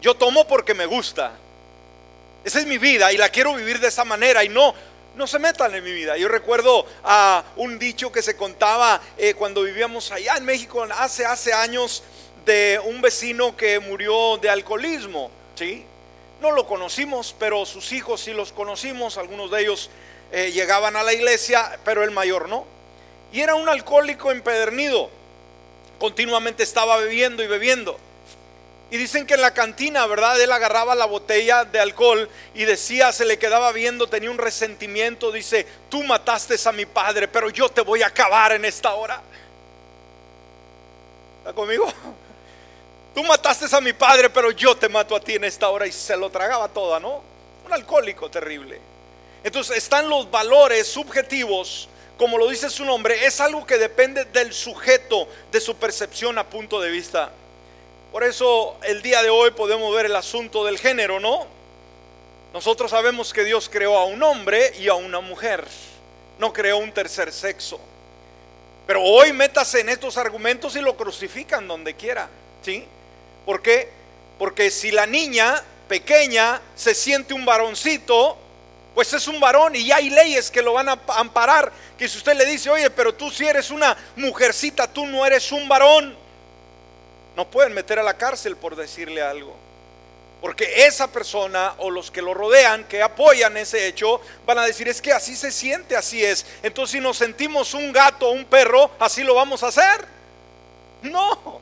Yo 0.00 0.14
tomo 0.14 0.46
porque 0.46 0.74
me 0.74 0.86
gusta. 0.86 1.32
Esa 2.44 2.60
es 2.60 2.66
mi 2.66 2.78
vida 2.78 3.12
y 3.12 3.16
la 3.16 3.30
quiero 3.30 3.54
vivir 3.54 3.80
de 3.80 3.88
esa 3.88 4.04
manera 4.04 4.44
y 4.44 4.48
no, 4.48 4.74
no 5.18 5.26
se 5.26 5.40
metan 5.40 5.74
en 5.74 5.82
mi 5.82 5.92
vida. 5.92 6.16
Yo 6.16 6.28
recuerdo 6.28 6.86
a 7.02 7.42
un 7.56 7.76
dicho 7.78 8.12
que 8.12 8.22
se 8.22 8.36
contaba 8.36 9.02
eh, 9.18 9.34
cuando 9.34 9.62
vivíamos 9.62 10.12
allá 10.12 10.36
en 10.36 10.44
México 10.44 10.86
hace, 10.96 11.52
años 11.52 12.04
de 12.46 12.80
un 12.84 13.02
vecino 13.02 13.56
que 13.56 13.80
murió 13.80 14.38
de 14.38 14.48
alcoholismo. 14.48 15.30
¿sí? 15.56 15.84
No 16.40 16.52
lo 16.52 16.68
conocimos, 16.68 17.34
pero 17.36 17.66
sus 17.66 17.90
hijos 17.90 18.20
sí 18.20 18.32
los 18.32 18.52
conocimos. 18.52 19.18
Algunos 19.18 19.50
de 19.50 19.62
ellos 19.62 19.90
eh, 20.30 20.52
llegaban 20.52 20.94
a 20.94 21.02
la 21.02 21.12
iglesia, 21.12 21.80
pero 21.84 22.04
el 22.04 22.12
mayor 22.12 22.48
no. 22.48 22.64
Y 23.32 23.40
era 23.40 23.56
un 23.56 23.68
alcohólico 23.68 24.30
empedernido. 24.30 25.10
Continuamente 25.98 26.62
estaba 26.62 26.96
bebiendo 26.96 27.42
y 27.42 27.48
bebiendo. 27.48 27.98
Y 28.90 28.96
dicen 28.96 29.26
que 29.26 29.34
en 29.34 29.42
la 29.42 29.52
cantina, 29.52 30.06
¿verdad? 30.06 30.40
Él 30.40 30.50
agarraba 30.50 30.94
la 30.94 31.04
botella 31.04 31.64
de 31.64 31.78
alcohol 31.78 32.28
y 32.54 32.64
decía, 32.64 33.12
se 33.12 33.26
le 33.26 33.38
quedaba 33.38 33.70
viendo, 33.72 34.06
tenía 34.06 34.30
un 34.30 34.38
resentimiento, 34.38 35.30
dice, 35.30 35.66
tú 35.90 36.02
mataste 36.04 36.56
a 36.64 36.72
mi 36.72 36.86
padre, 36.86 37.28
pero 37.28 37.50
yo 37.50 37.68
te 37.68 37.82
voy 37.82 38.02
a 38.02 38.06
acabar 38.06 38.52
en 38.52 38.64
esta 38.64 38.94
hora. 38.94 39.20
¿Está 41.40 41.52
conmigo? 41.52 41.86
Tú 43.14 43.24
mataste 43.24 43.74
a 43.74 43.80
mi 43.80 43.92
padre, 43.92 44.30
pero 44.30 44.52
yo 44.52 44.76
te 44.76 44.88
mato 44.88 45.16
a 45.16 45.20
ti 45.20 45.34
en 45.34 45.42
esta 45.42 45.68
hora 45.70 45.86
y 45.88 45.92
se 45.92 46.16
lo 46.16 46.30
tragaba 46.30 46.68
toda, 46.68 47.00
¿no? 47.00 47.20
Un 47.66 47.72
alcohólico 47.72 48.30
terrible. 48.30 48.80
Entonces 49.42 49.76
están 49.76 50.08
los 50.08 50.30
valores 50.30 50.86
subjetivos, 50.86 51.88
como 52.16 52.38
lo 52.38 52.48
dice 52.48 52.70
su 52.70 52.84
nombre, 52.84 53.26
es 53.26 53.40
algo 53.40 53.66
que 53.66 53.76
depende 53.76 54.24
del 54.26 54.52
sujeto, 54.52 55.26
de 55.50 55.60
su 55.60 55.74
percepción 55.76 56.38
a 56.38 56.48
punto 56.48 56.80
de 56.80 56.90
vista. 56.90 57.32
Por 58.12 58.24
eso 58.24 58.76
el 58.82 59.02
día 59.02 59.22
de 59.22 59.28
hoy 59.28 59.50
podemos 59.50 59.94
ver 59.94 60.06
el 60.06 60.16
asunto 60.16 60.64
del 60.64 60.78
género, 60.78 61.20
¿no? 61.20 61.46
Nosotros 62.54 62.90
sabemos 62.90 63.34
que 63.34 63.44
Dios 63.44 63.68
creó 63.70 63.98
a 63.98 64.06
un 64.06 64.22
hombre 64.22 64.72
y 64.78 64.88
a 64.88 64.94
una 64.94 65.20
mujer, 65.20 65.64
no 66.38 66.52
creó 66.52 66.78
un 66.78 66.92
tercer 66.92 67.32
sexo. 67.32 67.78
Pero 68.86 69.02
hoy 69.02 69.34
métase 69.34 69.80
en 69.80 69.90
estos 69.90 70.16
argumentos 70.16 70.74
y 70.74 70.80
lo 70.80 70.96
crucifican 70.96 71.68
donde 71.68 71.94
quiera, 71.94 72.30
¿sí? 72.62 72.86
¿Por 73.44 73.60
qué? 73.60 73.90
Porque 74.38 74.70
si 74.70 74.90
la 74.90 75.04
niña 75.04 75.62
pequeña 75.86 76.62
se 76.74 76.94
siente 76.94 77.34
un 77.34 77.44
varoncito, 77.44 78.38
pues 78.94 79.12
es 79.12 79.28
un 79.28 79.38
varón 79.38 79.76
y 79.76 79.92
hay 79.92 80.08
leyes 80.08 80.50
que 80.50 80.62
lo 80.62 80.72
van 80.72 80.88
a 80.88 80.98
amparar. 81.08 81.70
Que 81.98 82.08
si 82.08 82.16
usted 82.16 82.34
le 82.34 82.46
dice, 82.46 82.70
oye, 82.70 82.88
pero 82.88 83.14
tú 83.14 83.30
si 83.30 83.46
eres 83.46 83.70
una 83.70 83.94
mujercita, 84.16 84.90
tú 84.90 85.04
no 85.04 85.26
eres 85.26 85.52
un 85.52 85.68
varón, 85.68 86.16
no 87.38 87.48
pueden 87.48 87.72
meter 87.72 88.00
a 88.00 88.02
la 88.02 88.14
cárcel 88.14 88.56
por 88.56 88.74
decirle 88.74 89.22
algo. 89.22 89.54
Porque 90.40 90.86
esa 90.86 91.06
persona 91.06 91.74
o 91.78 91.88
los 91.88 92.10
que 92.10 92.20
lo 92.20 92.34
rodean, 92.34 92.82
que 92.88 93.00
apoyan 93.00 93.56
ese 93.56 93.86
hecho, 93.86 94.20
van 94.44 94.58
a 94.58 94.66
decir, 94.66 94.88
es 94.88 95.00
que 95.00 95.12
así 95.12 95.36
se 95.36 95.52
siente, 95.52 95.94
así 95.94 96.24
es. 96.24 96.44
Entonces 96.64 96.96
si 96.96 97.00
nos 97.00 97.16
sentimos 97.16 97.74
un 97.74 97.92
gato 97.92 98.26
o 98.26 98.32
un 98.32 98.44
perro, 98.44 98.90
así 98.98 99.22
lo 99.22 99.36
vamos 99.36 99.62
a 99.62 99.68
hacer. 99.68 100.04
No, 101.02 101.60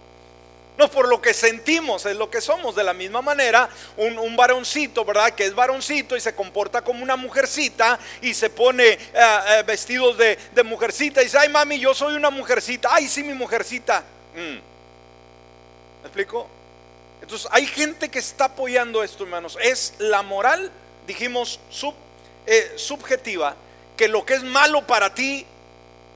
no 0.78 0.90
por 0.90 1.09
lo 1.09 1.21
que 1.21 1.35
sentimos, 1.35 2.06
es 2.06 2.16
lo 2.16 2.30
que 2.30 2.40
somos. 2.40 2.75
De 2.75 2.83
la 2.83 2.95
misma 2.95 3.21
manera, 3.21 3.68
un, 3.99 4.35
varoncito, 4.35 5.04
¿verdad? 5.04 5.33
Que 5.33 5.45
es 5.45 5.54
varoncito 5.54 6.16
y 6.16 6.23
se 6.23 6.35
comporta 6.35 6.80
como 6.80 7.02
una 7.02 7.16
mujercita 7.16 7.99
y 8.23 8.33
se 8.33 8.49
pone 8.49 8.92
eh, 8.92 8.99
eh, 9.12 9.62
vestidos 9.66 10.16
de, 10.16 10.38
mujercita 10.64 11.21
y 11.21 11.25
dice, 11.25 11.37
ay 11.37 11.50
mami, 11.50 11.78
yo 11.78 11.92
soy 11.92 12.14
una 12.14 12.30
mujercita. 12.30 12.88
Ay, 12.92 13.09
sí, 13.09 13.23
mi 13.23 13.35
mujercita. 13.35 14.02
Mm. 14.35 14.75
¿Me 16.07 16.09
explico? 16.09 16.47
Entonces 17.21 17.49
hay 17.51 17.67
gente 17.67 18.09
que 18.09 18.21
está 18.21 18.45
apoyando 18.45 19.03
esto, 19.03 19.25
hermanos. 19.25 19.59
Es 19.61 19.95
la 19.99 20.23
moral, 20.23 20.71
dijimos, 21.05 21.59
eh, 22.47 22.75
subjetiva, 22.77 23.57
que 23.97 24.07
lo 24.07 24.25
que 24.25 24.35
es 24.35 24.45
malo 24.45 24.87
para 24.87 25.13
ti 25.13 25.45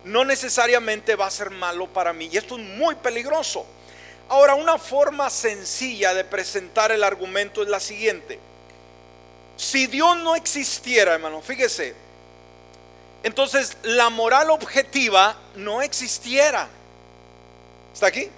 no 0.04 0.24
necesariamente 0.24 1.16
va 1.16 1.26
a 1.26 1.30
ser 1.32 1.50
malo 1.50 1.88
para 1.88 2.12
mí. 2.12 2.28
Y 2.30 2.36
esto 2.36 2.56
es 2.56 2.62
muy 2.62 2.94
peligroso. 2.94 3.66
Ahora, 4.28 4.54
una 4.54 4.78
forma 4.78 5.28
sencilla 5.28 6.14
de 6.14 6.22
presentar 6.22 6.92
el 6.92 7.02
argumento 7.02 7.64
es 7.64 7.68
la 7.68 7.80
siguiente. 7.80 8.38
Si 9.56 9.88
Dios 9.88 10.18
no 10.18 10.36
existiera, 10.36 11.14
hermano, 11.14 11.42
fíjese, 11.42 11.96
entonces 13.24 13.76
la 13.82 14.08
moral 14.08 14.50
objetiva 14.50 15.36
no 15.56 15.82
existiera. 15.82 16.68
¿Está 17.92 18.06
aquí? 18.06 18.30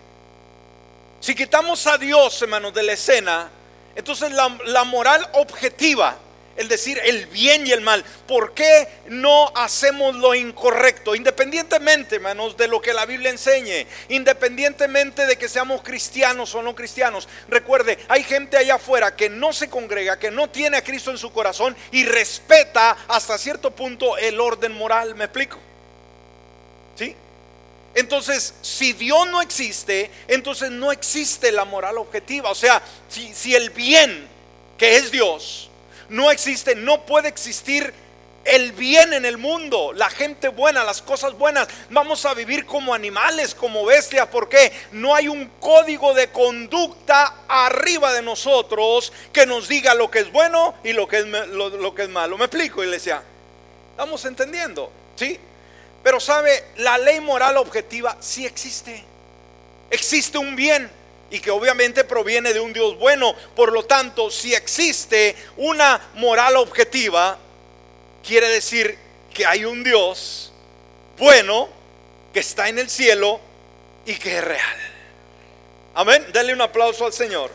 Si 1.22 1.36
quitamos 1.36 1.86
a 1.86 1.98
Dios, 1.98 2.42
hermanos, 2.42 2.74
de 2.74 2.82
la 2.82 2.94
escena, 2.94 3.48
entonces 3.94 4.32
la, 4.32 4.82
moral 4.82 5.24
objetiva, 5.34 6.16
el 6.56 6.66
decir 6.66 7.00
el 7.04 7.26
bien 7.26 7.64
y 7.64 7.70
el 7.70 7.80
mal, 7.80 8.04
¿por 8.26 8.54
qué 8.54 8.88
no 9.06 9.52
hacemos 9.54 10.16
lo 10.16 10.34
incorrecto? 10.34 11.14
Independientemente, 11.14 12.16
hermanos, 12.16 12.56
de 12.56 12.66
lo 12.66 12.82
que 12.82 12.92
la 12.92 13.06
Biblia 13.06 13.30
enseñe, 13.30 13.86
independientemente 14.08 15.24
de 15.24 15.38
que 15.38 15.48
seamos 15.48 15.82
cristianos 15.82 16.56
o 16.56 16.62
no 16.62 16.74
cristianos. 16.74 17.28
Recuerde, 17.46 18.00
hay 18.08 18.24
gente 18.24 18.56
allá 18.56 18.74
afuera 18.74 19.14
que 19.14 19.30
no 19.30 19.52
se 19.52 19.70
congrega, 19.70 20.18
que 20.18 20.32
no 20.32 20.50
tiene 20.50 20.78
a 20.78 20.82
Cristo 20.82 21.12
en 21.12 21.18
su 21.18 21.32
corazón 21.32 21.76
y 21.92 22.04
respeta 22.04 22.96
hasta 23.06 23.38
cierto 23.38 23.70
punto 23.70 24.16
el 24.16 24.40
orden 24.40 24.72
moral. 24.72 25.14
¿Me 25.14 25.26
explico? 25.26 25.60
Entonces, 27.94 28.54
si 28.62 28.94
Dios 28.94 29.28
no 29.28 29.42
existe, 29.42 30.10
entonces 30.28 30.70
no 30.70 30.92
existe 30.92 31.52
la 31.52 31.64
moral 31.64 31.98
objetiva. 31.98 32.50
O 32.50 32.54
sea, 32.54 32.82
si, 33.08 33.54
el 33.54 33.70
bien, 33.70 34.28
que 34.78 34.96
es 34.96 35.10
Dios, 35.10 35.70
no 36.08 36.30
existe, 36.30 36.74
no 36.74 37.04
puede 37.04 37.28
existir 37.28 37.92
el 38.44 38.72
bien 38.72 39.12
en 39.12 39.24
el 39.24 39.38
mundo, 39.38 39.92
la 39.92 40.10
gente 40.10 40.48
buena, 40.48 40.84
las 40.84 41.02
cosas 41.02 41.36
buenas. 41.36 41.68
Vamos 41.90 42.24
a 42.24 42.34
vivir 42.34 42.64
como 42.64 42.94
animales, 42.94 43.54
como 43.54 43.84
bestias, 43.84 44.26
porque 44.28 44.72
no 44.92 45.14
hay 45.14 45.28
un 45.28 45.46
código 45.60 46.14
de 46.14 46.30
conducta 46.30 47.44
arriba 47.46 48.12
de 48.12 48.22
nosotros 48.22 49.12
que 49.32 49.46
nos 49.46 49.68
diga 49.68 49.94
lo 49.94 50.10
que 50.10 50.20
es 50.20 50.32
bueno 50.32 50.74
y 50.82 50.94
lo 50.94 51.06
que 51.06 51.18
es, 51.18 51.26
lo 51.26 51.94
que 51.94 52.02
es 52.02 52.08
malo. 52.08 52.38
¿Me 52.38 52.46
explico, 52.46 52.82
iglesia? 52.82 53.22
¿Estamos 53.92 54.24
entendiendo? 54.24 54.90
¿Sí? 55.14 55.38
Pero 56.02 56.18
sabe, 56.18 56.64
la 56.76 56.98
ley 56.98 57.20
moral 57.20 57.56
objetiva 57.56 58.16
sí 58.20 58.44
existe. 58.44 59.04
Existe 59.90 60.38
un 60.38 60.56
bien 60.56 60.90
y 61.30 61.38
que 61.38 61.50
obviamente 61.50 62.04
proviene 62.04 62.52
de 62.52 62.60
un 62.60 62.72
Dios 62.72 62.98
bueno. 62.98 63.34
Por 63.54 63.72
lo 63.72 63.84
tanto, 63.84 64.30
si 64.30 64.54
existe 64.54 65.36
una 65.56 66.10
moral 66.14 66.56
objetiva, 66.56 67.38
quiere 68.26 68.48
decir 68.48 68.98
que 69.32 69.46
hay 69.46 69.64
un 69.64 69.84
Dios 69.84 70.52
bueno 71.18 71.68
que 72.32 72.40
está 72.40 72.68
en 72.68 72.78
el 72.78 72.90
cielo 72.90 73.40
y 74.04 74.14
que 74.14 74.38
es 74.38 74.44
real. 74.44 74.76
Amén. 75.94 76.26
Denle 76.32 76.54
un 76.54 76.62
aplauso 76.62 77.06
al 77.06 77.12
Señor. 77.12 77.50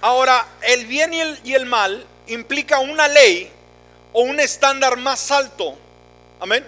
Ahora, 0.00 0.46
el 0.62 0.86
bien 0.86 1.12
y 1.12 1.20
el, 1.20 1.40
y 1.44 1.54
el 1.54 1.66
mal 1.66 2.06
implica 2.28 2.78
una 2.78 3.08
ley 3.08 3.50
o 4.12 4.22
un 4.22 4.40
estándar 4.40 4.96
más 4.96 5.30
alto. 5.30 5.76
Amén. 6.40 6.66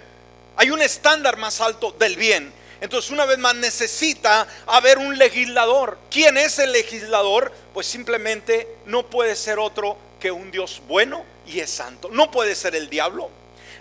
Hay 0.57 0.71
un 0.71 0.83
estándar 0.83 1.37
más 1.37 1.61
alto 1.61 1.93
del 1.99 2.17
bien. 2.17 2.53
Entonces, 2.81 3.11
una 3.11 3.27
vez 3.27 3.39
más, 3.39 3.55
necesita 3.55 4.47
haber 4.67 4.99
un 4.99 5.19
legislador. 5.19 5.99
¿Quién 6.11 6.39
es 6.39 6.59
el 6.59 6.73
legislador? 6.73 7.53
Pues 7.75 7.87
simplemente 7.87 8.69
no 8.87 9.07
puede 9.07 9.37
ser 9.37 9.59
otro 9.59 9.97
que 10.19 10.31
un 10.31 10.51
Dios 10.51 10.83
bueno 10.89 11.25
y 11.47 11.61
es 11.61 11.71
santo. 11.71 12.09
No 12.11 12.31
puede 12.31 12.55
ser 12.55 12.75
el 12.75 12.89
diablo. 12.89 13.31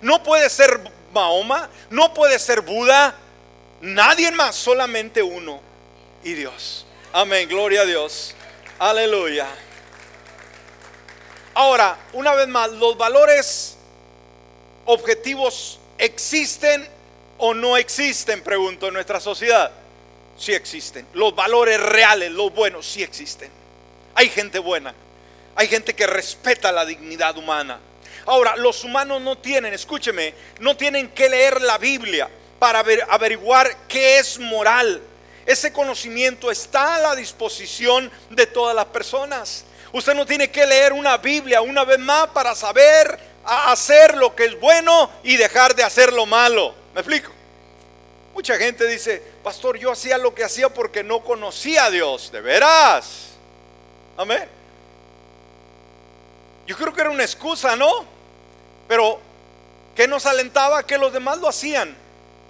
No 0.01 0.21
puede 0.23 0.49
ser 0.49 0.79
Mahoma. 1.13 1.69
No 1.89 2.13
puede 2.13 2.39
ser 2.39 2.61
Buda. 2.61 3.15
Nadie 3.81 4.31
más, 4.31 4.55
solamente 4.55 5.23
uno. 5.23 5.61
Y 6.23 6.33
Dios. 6.33 6.85
Amén. 7.13 7.47
Gloria 7.47 7.81
a 7.81 7.85
Dios. 7.85 8.35
Aleluya. 8.77 9.47
Ahora, 11.53 11.97
una 12.13 12.33
vez 12.35 12.47
más, 12.47 12.71
los 12.71 12.97
valores 12.97 13.77
objetivos 14.85 15.79
existen 15.97 16.87
o 17.37 17.53
no 17.53 17.77
existen, 17.77 18.41
pregunto, 18.41 18.87
en 18.87 18.93
nuestra 18.93 19.19
sociedad. 19.19 19.71
Sí 20.37 20.53
existen. 20.53 21.05
Los 21.13 21.35
valores 21.35 21.79
reales, 21.79 22.31
los 22.31 22.53
buenos, 22.53 22.85
sí 22.87 23.03
existen. 23.03 23.49
Hay 24.15 24.29
gente 24.29 24.59
buena. 24.59 24.93
Hay 25.55 25.67
gente 25.67 25.93
que 25.93 26.07
respeta 26.07 26.71
la 26.71 26.85
dignidad 26.85 27.37
humana. 27.37 27.79
Ahora, 28.25 28.55
los 28.55 28.83
humanos 28.83 29.21
no 29.21 29.37
tienen, 29.37 29.73
escúcheme, 29.73 30.33
no 30.59 30.77
tienen 30.77 31.09
que 31.09 31.29
leer 31.29 31.61
la 31.61 31.77
Biblia 31.77 32.29
para 32.59 32.79
averiguar 32.79 33.87
qué 33.87 34.19
es 34.19 34.39
moral. 34.39 35.01
Ese 35.45 35.73
conocimiento 35.73 36.51
está 36.51 36.95
a 36.95 36.99
la 36.99 37.15
disposición 37.15 38.11
de 38.29 38.45
todas 38.45 38.75
las 38.75 38.85
personas. 38.85 39.65
Usted 39.91 40.13
no 40.13 40.25
tiene 40.25 40.51
que 40.51 40.65
leer 40.65 40.93
una 40.93 41.17
Biblia 41.17 41.61
una 41.61 41.83
vez 41.83 41.99
más 41.99 42.27
para 42.27 42.53
saber 42.53 43.19
hacer 43.43 44.15
lo 44.17 44.35
que 44.35 44.45
es 44.45 44.59
bueno 44.59 45.09
y 45.23 45.37
dejar 45.37 45.75
de 45.75 45.83
hacer 45.83 46.13
lo 46.13 46.25
malo. 46.25 46.75
¿Me 46.93 47.01
explico? 47.01 47.31
Mucha 48.33 48.55
gente 48.57 48.87
dice, 48.87 49.21
pastor, 49.43 49.77
yo 49.77 49.91
hacía 49.91 50.17
lo 50.17 50.33
que 50.33 50.43
hacía 50.43 50.69
porque 50.69 51.03
no 51.03 51.21
conocía 51.21 51.85
a 51.85 51.91
Dios. 51.91 52.31
De 52.31 52.41
veras. 52.41 53.31
Amén. 54.15 54.47
Yo 56.67 56.77
creo 56.77 56.93
que 56.93 57.01
era 57.01 57.09
una 57.09 57.23
excusa, 57.23 57.75
¿no? 57.75 58.05
Pero, 58.87 59.19
¿qué 59.95 60.07
nos 60.07 60.25
alentaba? 60.27 60.85
Que 60.85 60.99
los 60.99 61.11
demás 61.11 61.39
lo 61.39 61.47
hacían 61.47 61.95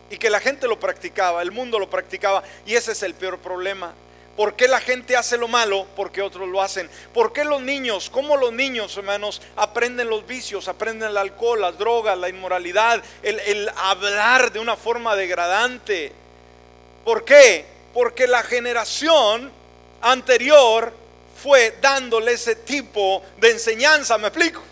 y 0.09 0.17
que 0.17 0.29
la 0.29 0.39
gente 0.39 0.67
lo 0.67 0.79
practicaba, 0.79 1.41
el 1.41 1.51
mundo 1.51 1.79
lo 1.79 1.89
practicaba. 1.89 2.43
Y 2.65 2.75
ese 2.75 2.91
es 2.91 3.03
el 3.03 3.13
peor 3.13 3.39
problema. 3.39 3.93
¿Por 4.39 4.55
qué 4.55 4.69
la 4.69 4.79
gente 4.79 5.17
hace 5.17 5.37
lo 5.37 5.49
malo? 5.49 5.85
Porque 5.97 6.21
otros 6.21 6.47
lo 6.47 6.61
hacen. 6.61 6.89
¿Por 7.13 7.33
qué 7.33 7.43
los 7.43 7.61
niños, 7.61 8.09
cómo 8.09 8.37
los 8.37 8.53
niños, 8.53 8.95
hermanos, 8.95 9.41
aprenden 9.57 10.09
los 10.09 10.25
vicios, 10.25 10.69
aprenden 10.69 11.09
el 11.09 11.17
alcohol, 11.17 11.59
las 11.59 11.77
drogas, 11.77 12.17
la 12.17 12.29
inmoralidad, 12.29 13.03
el, 13.21 13.69
hablar 13.75 14.53
de 14.53 14.59
una 14.59 14.77
forma 14.77 15.17
degradante? 15.17 16.13
¿Por 17.03 17.25
qué? 17.25 17.65
Porque 17.93 18.27
la 18.27 18.41
generación 18.41 19.51
anterior 19.99 20.93
fue 21.43 21.75
dándole 21.81 22.31
ese 22.31 22.55
tipo 22.55 23.21
de 23.41 23.51
enseñanza, 23.51 24.17
¿me 24.17 24.29
explico? 24.29 24.63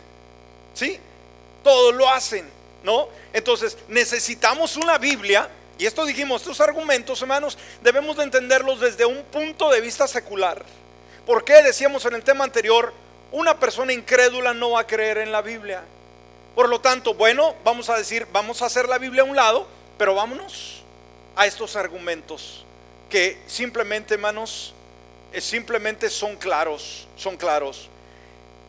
¿Sí? 0.75 0.97
Todos 1.61 1.93
lo 1.93 2.09
hacen, 2.09 2.49
¿no? 2.83 3.09
Entonces 3.33 3.77
necesitamos 3.89 4.77
una 4.77 4.97
Biblia 4.97 5.49
y 5.77 5.85
esto 5.85 6.05
dijimos, 6.05 6.41
estos 6.41 6.59
argumentos, 6.61 7.21
hermanos, 7.21 7.57
debemos 7.81 8.17
de 8.17 8.23
entenderlos 8.23 8.79
desde 8.79 9.05
un 9.05 9.23
punto 9.23 9.69
de 9.69 9.81
vista 9.81 10.07
secular. 10.07 10.63
¿Por 11.25 11.43
qué 11.43 11.61
decíamos 11.61 12.05
en 12.05 12.15
el 12.15 12.23
tema 12.23 12.43
anterior, 12.43 12.93
una 13.31 13.59
persona 13.59 13.93
incrédula 13.93 14.53
no 14.53 14.71
va 14.71 14.81
a 14.81 14.87
creer 14.87 15.19
en 15.19 15.31
la 15.31 15.41
Biblia? 15.41 15.83
Por 16.55 16.69
lo 16.69 16.81
tanto, 16.81 17.13
bueno, 17.13 17.55
vamos 17.63 17.89
a 17.89 17.97
decir, 17.97 18.27
vamos 18.31 18.61
a 18.61 18.65
hacer 18.65 18.89
la 18.89 18.97
Biblia 18.97 19.21
a 19.21 19.25
un 19.25 19.35
lado, 19.35 19.67
pero 19.97 20.15
vámonos 20.15 20.83
a 21.35 21.45
estos 21.45 21.75
argumentos 21.75 22.65
que 23.09 23.37
simplemente, 23.45 24.15
hermanos, 24.15 24.73
eh, 25.31 25.41
simplemente 25.41 26.09
son 26.09 26.35
claros, 26.35 27.07
son 27.15 27.37
claros. 27.37 27.89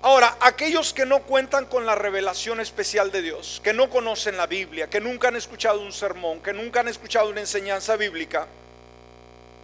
Ahora, 0.00 0.36
aquellos 0.40 0.92
que 0.92 1.06
no 1.06 1.24
cuentan 1.24 1.66
con 1.66 1.84
la 1.84 1.96
revelación 1.96 2.60
especial 2.60 3.10
de 3.10 3.20
Dios, 3.20 3.60
que 3.64 3.72
no 3.72 3.90
conocen 3.90 4.36
la 4.36 4.46
Biblia, 4.46 4.88
que 4.88 5.00
nunca 5.00 5.28
han 5.28 5.36
escuchado 5.36 5.80
un 5.80 5.92
sermón, 5.92 6.40
que 6.40 6.52
nunca 6.52 6.80
han 6.80 6.88
escuchado 6.88 7.28
una 7.28 7.40
enseñanza 7.40 7.96
bíblica, 7.96 8.46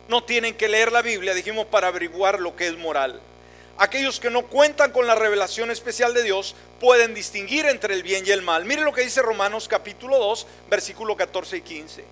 no 0.09 0.25
tienen 0.25 0.55
que 0.55 0.68
leer 0.68 0.90
la 0.90 1.03
Biblia, 1.03 1.35
dijimos, 1.35 1.66
para 1.66 1.87
averiguar 1.87 2.40
lo 2.40 2.57
que 2.57 2.66
es 2.66 2.77
moral. 2.77 3.20
Aquellos 3.79 4.18
que 4.18 4.31
no 4.31 4.42
cuentan 4.42 4.90
con 4.90 5.07
la 5.07 5.14
revelación 5.14 5.70
especial 5.70 6.14
de 6.14 6.25
Dios 6.25 6.57
pueden 6.81 7.14
distinguir 7.14 7.66
entre 7.66 7.94
el 7.94 8.03
bien 8.03 8.25
y 8.27 8.31
el 8.31 8.42
mal. 8.42 8.64
Mire 8.64 8.83
lo 8.83 8.92
que 8.92 9.03
dice 9.03 9.23
Romanos 9.23 9.68
capítulo 9.68 10.18
2, 10.18 10.47
versículo 10.68 11.16
14 11.16 11.57
y 11.57 11.61
15. 11.61 12.05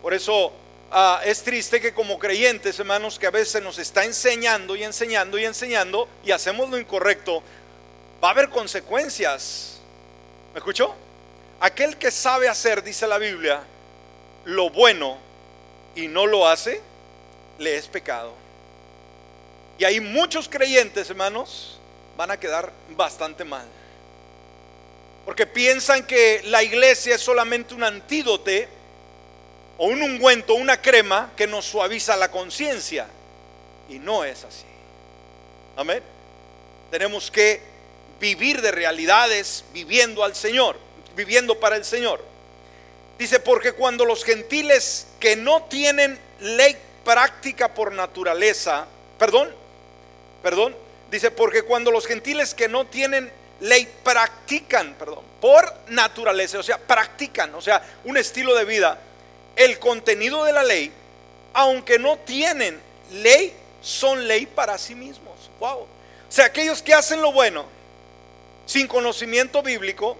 Por 0.00 0.14
eso 0.14 0.52
ah, 0.94 1.20
es 1.24 1.42
triste 1.42 1.80
que 1.80 1.92
como 1.92 2.18
creyentes, 2.18 2.78
hermanos, 2.78 3.18
que 3.18 3.26
a 3.26 3.30
veces 3.30 3.62
nos 3.62 3.78
está 3.78 4.04
enseñando 4.04 4.76
y 4.76 4.84
enseñando 4.84 5.36
y 5.36 5.44
enseñando 5.44 6.08
y 6.24 6.30
hacemos 6.30 6.70
lo 6.70 6.78
incorrecto, 6.78 7.42
va 8.22 8.28
a 8.28 8.30
haber 8.30 8.48
consecuencias. 8.48 9.80
¿Me 10.52 10.58
escuchó? 10.58 10.94
Aquel 11.60 11.96
que 11.98 12.10
sabe 12.10 12.48
hacer, 12.48 12.82
dice 12.82 13.06
la 13.06 13.18
Biblia, 13.18 13.62
lo 14.44 14.70
bueno 14.70 15.18
y 15.96 16.08
no 16.08 16.26
lo 16.26 16.46
hace, 16.46 16.80
le 17.58 17.76
es 17.76 17.88
pecado. 17.88 18.32
Y 19.78 19.84
hay 19.84 20.00
muchos 20.00 20.48
creyentes, 20.48 21.10
hermanos, 21.10 21.78
van 22.16 22.30
a 22.30 22.38
quedar 22.38 22.72
bastante 22.90 23.44
mal. 23.44 23.66
Porque 25.24 25.46
piensan 25.46 26.06
que 26.06 26.42
la 26.44 26.62
iglesia 26.62 27.16
es 27.16 27.20
solamente 27.20 27.74
un 27.74 27.82
antídoto 27.82 28.50
o 29.78 29.86
un 29.86 30.02
ungüento, 30.02 30.54
una 30.54 30.80
crema 30.80 31.32
que 31.36 31.46
nos 31.46 31.64
suaviza 31.64 32.16
la 32.16 32.30
conciencia. 32.30 33.06
Y 33.88 33.98
no 33.98 34.24
es 34.24 34.44
así. 34.44 34.64
Amén. 35.76 36.02
Tenemos 36.90 37.30
que 37.30 37.60
vivir 38.20 38.62
de 38.62 38.70
realidades 38.70 39.64
viviendo 39.72 40.24
al 40.24 40.34
Señor, 40.34 40.76
viviendo 41.16 41.58
para 41.58 41.76
el 41.76 41.84
Señor. 41.84 42.24
Dice, 43.18 43.40
porque 43.40 43.72
cuando 43.72 44.04
los 44.04 44.24
gentiles 44.24 45.06
que 45.20 45.36
no 45.36 45.64
tienen 45.64 46.18
ley 46.40 46.76
práctica 47.04 47.74
por 47.74 47.92
naturaleza, 47.92 48.86
perdón, 49.18 49.54
perdón, 50.42 50.76
dice, 51.10 51.30
porque 51.30 51.62
cuando 51.62 51.90
los 51.90 52.06
gentiles 52.06 52.54
que 52.54 52.68
no 52.68 52.86
tienen 52.86 53.30
ley 53.60 53.88
practican, 54.02 54.94
perdón, 54.94 55.24
por 55.40 55.72
naturaleza, 55.88 56.58
o 56.58 56.62
sea, 56.62 56.78
practican, 56.78 57.54
o 57.54 57.60
sea, 57.60 57.82
un 58.04 58.16
estilo 58.16 58.54
de 58.54 58.64
vida, 58.64 58.98
el 59.56 59.78
contenido 59.78 60.44
de 60.44 60.52
la 60.52 60.62
ley, 60.62 60.92
aunque 61.52 61.98
no 61.98 62.18
tienen 62.18 62.80
ley, 63.12 63.54
son 63.80 64.26
ley 64.26 64.46
para 64.46 64.78
sí 64.78 64.94
mismos. 64.94 65.34
Wow. 65.60 65.80
O 65.80 65.88
sea, 66.28 66.46
aquellos 66.46 66.82
que 66.82 66.94
hacen 66.94 67.20
lo 67.20 67.32
bueno 67.32 67.66
sin 68.66 68.86
conocimiento 68.86 69.62
bíblico, 69.62 70.16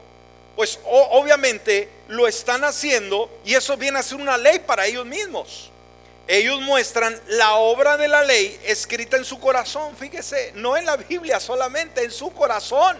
pues 0.54 0.78
obviamente 0.84 1.88
lo 2.08 2.28
están 2.28 2.62
haciendo 2.64 3.30
y 3.44 3.54
eso 3.54 3.76
viene 3.76 3.98
a 3.98 4.02
ser 4.02 4.20
una 4.20 4.36
ley 4.36 4.60
para 4.60 4.86
ellos 4.86 5.06
mismos 5.06 5.70
ellos 6.26 6.60
muestran 6.62 7.20
la 7.28 7.56
obra 7.56 7.96
de 7.96 8.08
la 8.08 8.24
ley 8.24 8.58
escrita 8.64 9.16
en 9.16 9.24
su 9.24 9.38
corazón, 9.38 9.94
fíjese, 9.96 10.52
no 10.54 10.76
en 10.76 10.86
la 10.86 10.96
Biblia 10.96 11.38
solamente, 11.38 12.02
en 12.02 12.10
su 12.10 12.32
corazón. 12.32 12.98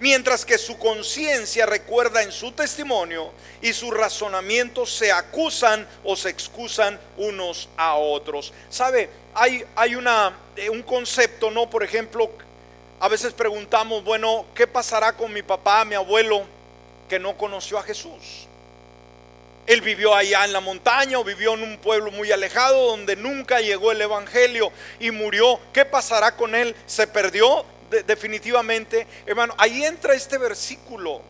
Mientras 0.00 0.44
que 0.44 0.58
su 0.58 0.78
conciencia 0.78 1.66
recuerda 1.66 2.22
en 2.22 2.30
su 2.30 2.52
testimonio 2.52 3.32
y 3.60 3.72
sus 3.72 3.90
razonamientos 3.90 4.92
se 4.94 5.10
acusan 5.10 5.86
o 6.04 6.14
se 6.14 6.28
excusan 6.28 7.00
unos 7.16 7.68
a 7.76 7.96
otros. 7.96 8.52
¿Sabe? 8.70 9.10
Hay, 9.34 9.64
hay 9.74 9.96
una, 9.96 10.36
eh, 10.56 10.70
un 10.70 10.82
concepto, 10.82 11.50
¿no? 11.50 11.68
Por 11.68 11.82
ejemplo, 11.82 12.30
a 13.00 13.08
veces 13.08 13.32
preguntamos, 13.32 14.04
bueno, 14.04 14.46
¿qué 14.54 14.68
pasará 14.68 15.16
con 15.16 15.32
mi 15.32 15.42
papá, 15.42 15.84
mi 15.84 15.96
abuelo, 15.96 16.44
que 17.08 17.18
no 17.18 17.36
conoció 17.36 17.78
a 17.78 17.82
Jesús? 17.82 18.46
Él 19.66 19.82
vivió 19.82 20.14
allá 20.14 20.44
en 20.44 20.52
la 20.52 20.60
montaña 20.60 21.18
o 21.18 21.24
vivió 21.24 21.54
en 21.54 21.62
un 21.62 21.76
pueblo 21.76 22.10
muy 22.10 22.32
alejado 22.32 22.86
donde 22.86 23.16
nunca 23.16 23.60
llegó 23.60 23.92
el 23.92 24.00
Evangelio 24.00 24.72
y 24.98 25.10
murió. 25.10 25.60
¿Qué 25.74 25.84
pasará 25.84 26.36
con 26.36 26.54
él? 26.54 26.74
¿Se 26.86 27.06
perdió? 27.06 27.66
Definitivamente. 28.06 29.06
Hermano, 29.26 29.54
ahí 29.58 29.84
entra 29.84 30.14
este 30.14 30.38
versículo 30.38 31.22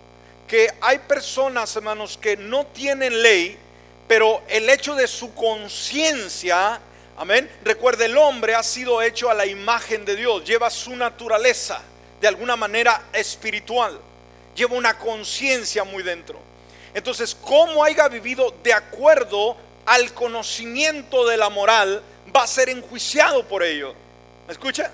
que 0.47 0.69
hay 0.81 0.99
personas, 0.99 1.75
hermanos, 1.77 2.19
que 2.19 2.37
no 2.37 2.67
tienen 2.67 3.23
ley, 3.23 3.59
pero 4.09 4.43
el 4.49 4.69
hecho 4.71 4.95
de 4.95 5.07
su 5.07 5.35
conciencia, 5.35 6.81
amén, 7.17 7.51
recuerde, 7.63 8.07
el 8.07 8.17
hombre 8.17 8.55
ha 8.55 8.63
sido 8.63 9.03
hecho 9.03 9.31
a 9.31 9.35
la 9.35 9.45
imagen 9.45 10.05
de 10.05 10.17
Dios, 10.17 10.45
lleva 10.45 10.71
su 10.71 10.97
naturaleza 10.97 11.83
de 12.21 12.27
alguna 12.27 12.57
manera 12.57 13.05
espiritual, 13.13 14.01
lleva 14.57 14.75
una 14.75 14.99
conciencia 14.99 15.85
muy 15.85 16.03
dentro. 16.03 16.41
Entonces, 16.95 17.35
como 17.35 17.85
haya 17.85 18.09
vivido 18.09 18.55
de 18.63 18.73
acuerdo 18.73 19.57
al 19.85 20.13
conocimiento 20.15 21.27
de 21.27 21.37
la 21.37 21.51
moral, 21.51 22.03
va 22.35 22.43
a 22.43 22.47
ser 22.47 22.71
enjuiciado 22.71 23.47
por 23.47 23.63
ello. 23.63 23.95
¿Me 24.47 24.53
escucha? 24.53 24.91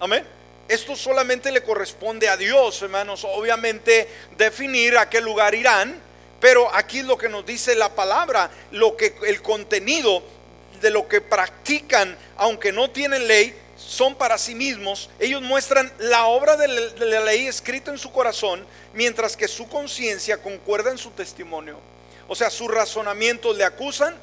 Amén. 0.00 0.35
Esto 0.68 0.96
solamente 0.96 1.52
le 1.52 1.62
corresponde 1.62 2.28
a 2.28 2.36
Dios, 2.36 2.82
hermanos. 2.82 3.24
Obviamente 3.24 4.08
definir 4.36 4.98
a 4.98 5.08
qué 5.08 5.20
lugar 5.20 5.54
irán, 5.54 6.00
pero 6.40 6.74
aquí 6.74 7.02
lo 7.02 7.16
que 7.16 7.28
nos 7.28 7.46
dice 7.46 7.74
la 7.74 7.94
palabra, 7.94 8.50
lo 8.72 8.96
que 8.96 9.14
el 9.26 9.42
contenido 9.42 10.22
de 10.80 10.90
lo 10.90 11.08
que 11.08 11.20
practican, 11.20 12.16
aunque 12.36 12.72
no 12.72 12.90
tienen 12.90 13.26
ley, 13.26 13.54
son 13.76 14.14
para 14.16 14.38
sí 14.38 14.54
mismos, 14.54 15.10
ellos 15.20 15.42
muestran 15.42 15.92
la 15.98 16.26
obra 16.26 16.56
de 16.56 16.66
la, 16.68 17.20
ley 17.20 17.46
escrita 17.46 17.90
en 17.90 17.98
su 17.98 18.10
corazón, 18.10 18.66
mientras 18.94 19.36
que 19.36 19.46
su 19.46 19.68
conciencia 19.68 20.42
concuerda 20.42 20.90
en 20.90 20.98
su 20.98 21.10
testimonio. 21.10 21.78
O 22.26 22.34
sea, 22.34 22.50
sus 22.50 22.68
razonamientos 22.68 23.56
le 23.56 23.64
acusan, 23.64 24.16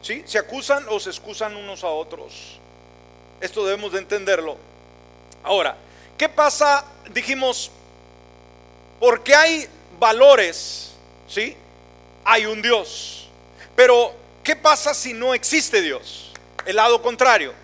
¿sí? 0.00 0.22
Se 0.26 0.38
acusan 0.38 0.86
o 0.88 0.98
se 0.98 1.10
excusan 1.10 1.56
unos 1.56 1.84
a 1.84 1.88
otros. 1.88 2.58
Esto 3.40 3.64
debemos 3.66 3.92
de 3.92 3.98
entenderlo. 3.98 4.56
Ahora, 5.42 5.76
¿qué 6.16 6.28
pasa? 6.28 6.84
Dijimos, 7.10 7.70
porque 9.00 9.34
hay 9.34 9.68
valores, 9.98 10.92
¿sí? 11.28 11.56
Hay 12.24 12.46
un 12.46 12.60
Dios. 12.62 13.28
Pero, 13.76 14.12
¿qué 14.42 14.56
pasa 14.56 14.94
si 14.94 15.12
no 15.12 15.34
existe 15.34 15.80
Dios? 15.80 16.32
El 16.66 16.76
lado 16.76 17.00
contrario. 17.00 17.54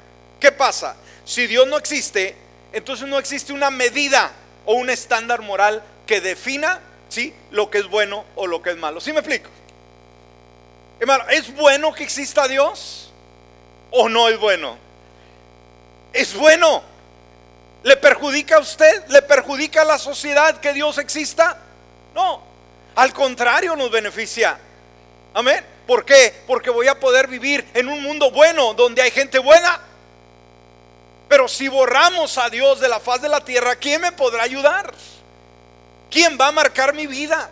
¿Qué 0.41 0.53
pasa? 0.53 0.97
Si 1.25 1.47
Dios 1.47 1.67
no 1.67 1.77
existe, 1.77 2.37
entonces 2.73 3.07
no 3.09 3.19
existe 3.19 3.53
una 3.53 3.71
medida 3.71 4.33
o 4.65 4.75
un 4.75 4.91
estándar 4.91 5.43
moral 5.43 5.83
que 6.07 6.21
defina 6.21 6.81
¿sí? 7.09 7.35
lo 7.51 7.71
que 7.71 7.79
es 7.79 7.89
bueno 7.89 8.25
o 8.35 8.47
lo 8.47 8.63
que 8.63 8.71
es 8.71 8.77
malo. 8.77 9.01
¿Sí 9.01 9.13
me 9.13 9.21
explico? 9.21 9.51
Hermano, 11.01 11.29
¿es 11.29 11.55
bueno 11.55 11.93
que 11.93 12.05
exista 12.05 12.47
Dios 12.49 13.11
o 13.91 14.09
no 14.09 14.29
es 14.29 14.39
bueno? 14.39 14.79
Es 16.13 16.35
bueno. 16.35 16.83
¿Le 17.85 17.99
perjudica 17.99 18.57
a 18.57 18.61
usted? 18.61 19.07
¿Le 19.09 19.21
perjudica 19.21 19.83
a 19.83 19.85
la 19.85 19.99
sociedad 19.99 20.59
que 20.59 20.73
Dios 20.73 20.97
exista? 20.97 21.59
No. 22.15 22.43
Al 22.95 23.13
contrario, 23.13 23.77
nos 23.77 23.91
beneficia. 23.91 24.59
Amén. 25.35 25.63
¿Por 25.87 26.03
qué? 26.07 26.35
Porque 26.47 26.71
voy 26.71 26.89
a 26.89 26.99
poder 26.99 27.29
vivir 27.29 27.69
en 27.75 27.89
un 27.89 28.03
mundo 28.03 28.31
bueno 28.31 28.73
donde 28.73 29.03
hay 29.03 29.11
gente 29.11 29.39
buena. 29.39 29.79
Pero 31.29 31.47
si 31.47 31.69
borramos 31.69 32.39
a 32.39 32.49
Dios 32.49 32.81
de 32.81 32.89
la 32.89 33.01
faz 33.01 33.21
de 33.21 33.29
la 33.29 33.43
tierra, 33.43 33.77
¿quién 33.77 34.01
me 34.01 34.13
podrá 34.13 34.45
ayudar? 34.45 34.95
¿Quién 36.11 36.39
va 36.41 36.49
a 36.49 36.53
marcar 36.53 36.95
mi 36.95 37.07
vida? 37.07 37.51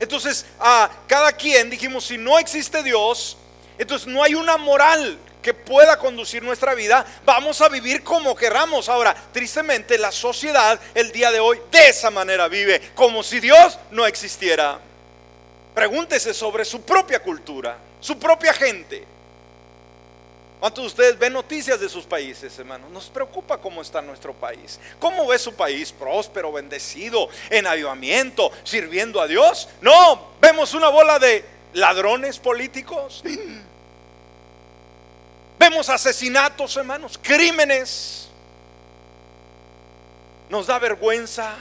Entonces, 0.00 0.46
a 0.60 0.90
cada 1.06 1.30
quien 1.32 1.68
dijimos, 1.68 2.06
si 2.06 2.16
no 2.16 2.38
existe 2.38 2.82
Dios, 2.82 3.36
entonces 3.76 4.08
no 4.08 4.22
hay 4.22 4.34
una 4.34 4.56
moral 4.56 5.18
que 5.42 5.52
pueda 5.52 5.98
conducir 5.98 6.42
nuestra 6.42 6.74
vida, 6.74 7.04
vamos 7.24 7.60
a 7.60 7.68
vivir 7.68 8.02
como 8.02 8.34
querramos. 8.34 8.88
Ahora, 8.88 9.14
tristemente, 9.32 9.98
la 9.98 10.12
sociedad 10.12 10.80
el 10.94 11.12
día 11.12 11.30
de 11.30 11.40
hoy 11.40 11.60
de 11.70 11.88
esa 11.88 12.10
manera 12.10 12.48
vive, 12.48 12.92
como 12.94 13.22
si 13.22 13.40
Dios 13.40 13.78
no 13.90 14.06
existiera. 14.06 14.78
Pregúntese 15.74 16.32
sobre 16.32 16.64
su 16.64 16.82
propia 16.82 17.22
cultura, 17.22 17.76
su 18.00 18.18
propia 18.18 18.52
gente. 18.52 19.04
¿Cuántos 20.60 20.84
de 20.84 20.86
ustedes 20.86 21.18
ven 21.18 21.32
noticias 21.32 21.80
de 21.80 21.88
sus 21.88 22.04
países, 22.04 22.56
hermanos? 22.56 22.88
Nos 22.92 23.10
preocupa 23.10 23.58
cómo 23.58 23.82
está 23.82 24.00
nuestro 24.00 24.32
país. 24.32 24.78
¿Cómo 25.00 25.26
ve 25.26 25.36
su 25.36 25.54
país 25.54 25.90
próspero, 25.90 26.52
bendecido, 26.52 27.28
en 27.50 27.66
avivamiento, 27.66 28.52
sirviendo 28.62 29.20
a 29.20 29.26
Dios? 29.26 29.68
No, 29.80 30.28
vemos 30.40 30.72
una 30.74 30.88
bola 30.88 31.18
de 31.18 31.44
ladrones 31.72 32.38
políticos. 32.38 33.24
Vemos 35.62 35.88
asesinatos, 35.88 36.76
hermanos, 36.76 37.16
crímenes. 37.22 38.26
Nos 40.48 40.66
da 40.66 40.76
vergüenza 40.80 41.54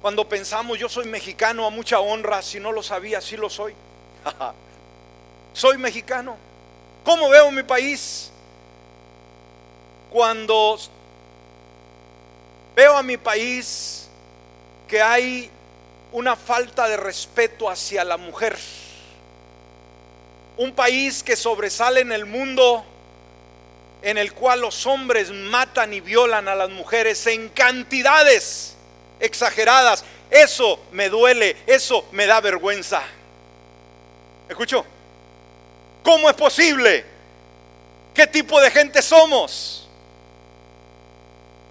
cuando 0.00 0.26
pensamos, 0.26 0.78
yo 0.78 0.88
soy 0.88 1.04
mexicano 1.04 1.66
a 1.66 1.70
mucha 1.70 2.00
honra, 2.00 2.40
si 2.40 2.58
no 2.58 2.72
lo 2.72 2.82
sabía, 2.82 3.20
sí 3.20 3.36
lo 3.36 3.50
soy. 3.50 3.74
soy 5.52 5.76
mexicano. 5.76 6.38
¿Cómo 7.04 7.28
veo 7.28 7.50
mi 7.50 7.62
país? 7.62 8.30
Cuando 10.10 10.78
veo 12.74 12.96
a 12.96 13.02
mi 13.02 13.18
país 13.18 14.08
que 14.88 15.02
hay 15.02 15.50
una 16.10 16.36
falta 16.36 16.88
de 16.88 16.96
respeto 16.96 17.68
hacia 17.68 18.02
la 18.02 18.16
mujer. 18.16 18.56
un 20.56 20.72
país 20.72 21.22
que 21.22 21.36
sobresale 21.36 22.00
en 22.00 22.12
el 22.12 22.24
mundo, 22.24 22.86
en 24.04 24.18
el 24.18 24.34
cual 24.34 24.60
los 24.60 24.86
hombres 24.86 25.30
matan 25.30 25.94
y 25.94 26.00
violan 26.00 26.46
a 26.46 26.54
las 26.54 26.68
mujeres 26.68 27.26
en 27.26 27.48
cantidades 27.48 28.76
exageradas. 29.18 30.04
Eso 30.30 30.78
me 30.92 31.08
duele, 31.08 31.56
eso 31.66 32.06
me 32.12 32.26
da 32.26 32.38
vergüenza. 32.42 33.02
¿Escuchó? 34.46 34.84
¿Cómo 36.02 36.28
es 36.28 36.36
posible? 36.36 37.02
¿Qué 38.12 38.26
tipo 38.26 38.60
de 38.60 38.70
gente 38.70 39.00
somos? 39.00 39.88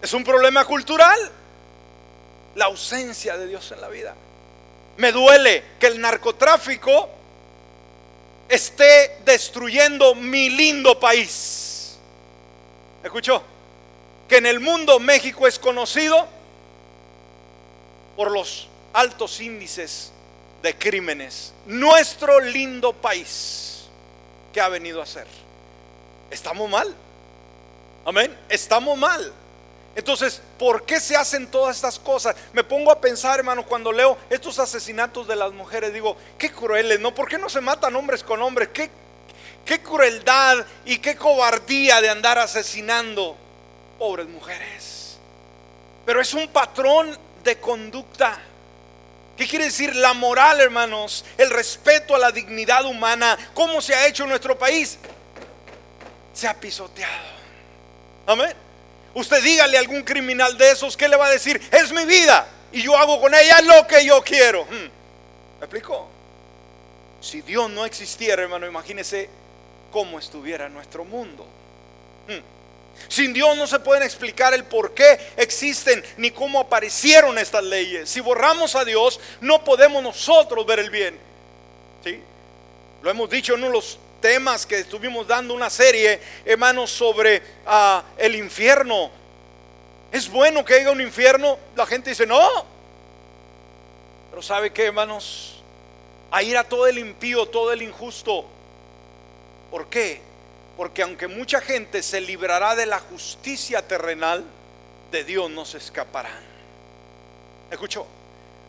¿Es 0.02 0.12
un 0.12 0.24
problema 0.24 0.66
cultural? 0.66 1.32
La 2.56 2.66
ausencia 2.66 3.38
de 3.38 3.46
Dios 3.46 3.72
en 3.72 3.80
la 3.80 3.90
vida. 3.90 4.16
Me 4.98 5.12
duele 5.12 5.64
que 5.80 5.86
el 5.86 6.02
narcotráfico 6.02 7.10
esté 8.50 9.20
destruyendo 9.24 10.16
mi 10.16 10.50
lindo 10.50 11.00
país. 11.00 11.73
¿Escuchó? 13.04 13.42
Que 14.28 14.38
en 14.38 14.46
el 14.46 14.60
mundo 14.60 15.00
México 15.00 15.46
es 15.48 15.60
conocido 15.60 16.26
por 18.16 18.32
los 18.32 18.70
altos 18.94 19.42
índices 19.42 20.12
de 20.62 20.76
crímenes. 20.78 21.54
Nuestro 21.66 22.40
lindo 22.40 22.94
país 22.94 23.86
que 24.54 24.62
ha 24.62 24.70
venido 24.70 25.02
a 25.02 25.06
ser. 25.06 25.28
Estamos 26.32 26.70
mal. 26.70 26.96
Amén. 28.06 28.36
Estamos 28.50 28.98
mal. 28.98 29.34
Entonces, 29.96 30.42
¿por 30.58 30.86
qué 30.86 31.00
se 31.00 31.16
hacen 31.16 31.48
todas 31.48 31.76
estas 31.76 32.00
cosas? 32.00 32.36
Me 32.54 32.64
pongo 32.64 32.92
a 32.92 33.00
pensar, 33.00 33.40
hermano, 33.40 33.64
cuando 33.66 33.92
leo 33.92 34.18
estos 34.30 34.58
asesinatos 34.58 35.28
de 35.28 35.36
las 35.36 35.52
mujeres, 35.52 35.94
digo, 35.94 36.18
qué 36.38 36.52
crueles, 36.52 37.00
¿no? 37.00 37.14
¿Por 37.14 37.28
qué 37.28 37.38
no 37.38 37.48
se 37.48 37.62
matan 37.62 37.96
hombres 37.96 38.24
con 38.24 38.42
hombres? 38.42 38.70
¿Qué, 38.74 38.90
qué 39.66 39.82
crueldad 39.82 40.66
y 40.86 40.98
qué 40.98 41.16
cobardía 41.16 42.02
de 42.02 42.10
andar 42.10 42.38
asesinando 42.38 43.38
pobres 43.98 44.28
mujeres. 44.28 45.18
Pero 46.06 46.22
es 46.22 46.34
un 46.34 46.48
patrón 46.50 47.18
de 47.44 47.60
conducta. 47.60 48.40
¿Qué 49.38 49.48
quiere 49.48 49.66
decir 49.66 49.96
la 49.96 50.14
moral, 50.14 50.62
hermanos? 50.62 51.26
El 51.38 51.50
respeto 51.50 52.16
a 52.16 52.20
la 52.20 52.32
dignidad 52.32 52.86
humana. 52.86 53.38
¿Cómo 53.54 53.82
se 53.82 53.96
ha 53.96 54.08
hecho 54.08 54.24
en 54.24 54.30
nuestro 54.30 54.58
país? 54.58 54.98
Se 56.34 56.48
ha 56.48 56.54
pisoteado. 56.60 57.34
Amén. 58.28 58.54
Usted 59.16 59.44
dígale 59.44 59.78
a 59.78 59.80
algún 59.80 60.04
criminal 60.04 60.58
de 60.58 60.72
esos, 60.72 60.98
¿qué 60.98 61.08
le 61.08 61.16
va 61.16 61.28
a 61.28 61.32
decir? 61.32 61.62
Es 61.72 61.92
mi 61.92 62.06
vida 62.06 62.48
y 62.72 62.82
yo 62.82 62.98
hago 62.98 63.22
con 63.22 63.34
ella 63.34 63.62
lo 63.62 63.86
que 63.88 64.04
yo 64.06 64.22
quiero. 64.24 64.66
Hmm. 64.66 64.90
¿Me 65.60 65.66
explicó? 65.66 66.10
Si 67.22 67.42
Dios 67.42 67.70
no 67.70 67.86
existiera, 67.86 68.42
hermano, 68.42 68.66
imagínese 68.66 69.30
cómo 69.94 70.18
estuviera 70.18 70.68
nuestro 70.68 71.06
mundo. 71.06 71.46
Hmm. 72.28 72.42
Sin 73.08 73.32
Dios 73.32 73.56
no 73.56 73.68
se 73.68 73.80
pueden 73.80 74.04
explicar 74.04 74.54
el 74.54 74.64
por 74.66 74.94
qué 74.94 75.20
existen 75.38 76.04
ni 76.18 76.32
cómo 76.32 76.60
aparecieron 76.60 77.38
estas 77.38 77.64
leyes. 77.64 78.10
Si 78.10 78.20
borramos 78.20 78.76
a 78.76 78.84
Dios, 78.84 79.20
no 79.40 79.64
podemos 79.64 80.02
nosotros 80.02 80.66
ver 80.66 80.80
el 80.80 80.90
bien. 80.90 81.18
¿Sí? 82.04 82.20
Lo 83.04 83.10
hemos 83.10 83.30
dicho 83.30 83.54
en 83.54 83.60
uno 83.60 83.68
de 83.68 83.74
los 83.74 84.00
temas 84.20 84.66
que 84.66 84.80
estuvimos 84.80 85.28
dando 85.28 85.54
una 85.54 85.70
serie, 85.70 86.20
hermanos, 86.44 86.90
sobre 86.90 87.44
ah, 87.66 88.04
el 88.18 88.36
infierno. 88.36 89.12
¿Es 90.12 90.30
bueno 90.30 90.66
que 90.66 90.76
haya 90.76 90.90
un 90.90 91.02
infierno? 91.02 91.58
La 91.76 91.86
gente 91.86 92.10
dice, 92.10 92.26
no. 92.26 92.66
Pero 94.32 94.42
¿sabe 94.42 94.72
qué, 94.72 94.86
hermanos? 94.86 95.62
Ahí 96.32 96.50
irá 96.50 96.64
todo 96.64 96.88
el 96.88 96.98
impío, 96.98 97.46
todo 97.46 97.72
el 97.72 97.84
injusto. 97.84 98.46
¿Por 99.74 99.88
qué? 99.88 100.22
Porque 100.78 101.02
aunque 101.02 101.28
mucha 101.28 101.60
gente 101.60 102.04
se 102.04 102.22
librará 102.22 102.76
de 102.76 102.86
la 102.86 103.00
justicia 103.00 103.82
terrenal, 103.82 104.46
de 105.10 105.24
Dios 105.24 105.50
no 105.50 105.66
se 105.66 105.80
escaparán. 105.80 106.44
¿Escuchó? 107.72 108.06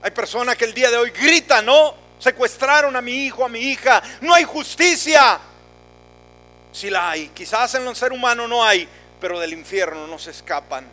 Hay 0.00 0.12
personas 0.12 0.56
que 0.56 0.64
el 0.64 0.72
día 0.72 0.90
de 0.90 0.96
hoy 0.96 1.10
gritan, 1.10 1.66
no, 1.66 1.94
secuestraron 2.18 2.96
a 2.96 3.02
mi 3.02 3.26
hijo, 3.26 3.44
a 3.44 3.50
mi 3.50 3.58
hija, 3.58 4.02
no 4.22 4.32
hay 4.32 4.44
justicia. 4.44 5.38
Si 6.72 6.88
la 6.88 7.10
hay, 7.10 7.28
quizás 7.28 7.74
en 7.74 7.86
el 7.86 7.94
ser 7.94 8.10
humano 8.10 8.48
no 8.48 8.64
hay, 8.64 8.88
pero 9.20 9.38
del 9.38 9.52
infierno 9.52 10.06
no 10.06 10.18
se 10.18 10.30
escapan 10.30 10.86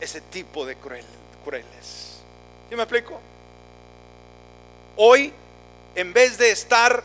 ese 0.00 0.20
tipo 0.20 0.66
de 0.66 0.74
cruel, 0.74 1.06
crueles. 1.44 2.22
¿Sí 2.68 2.74
me 2.74 2.82
explico? 2.82 3.20
Hoy, 4.96 5.32
en 5.94 6.12
vez 6.12 6.38
de 6.38 6.50
estar 6.50 7.04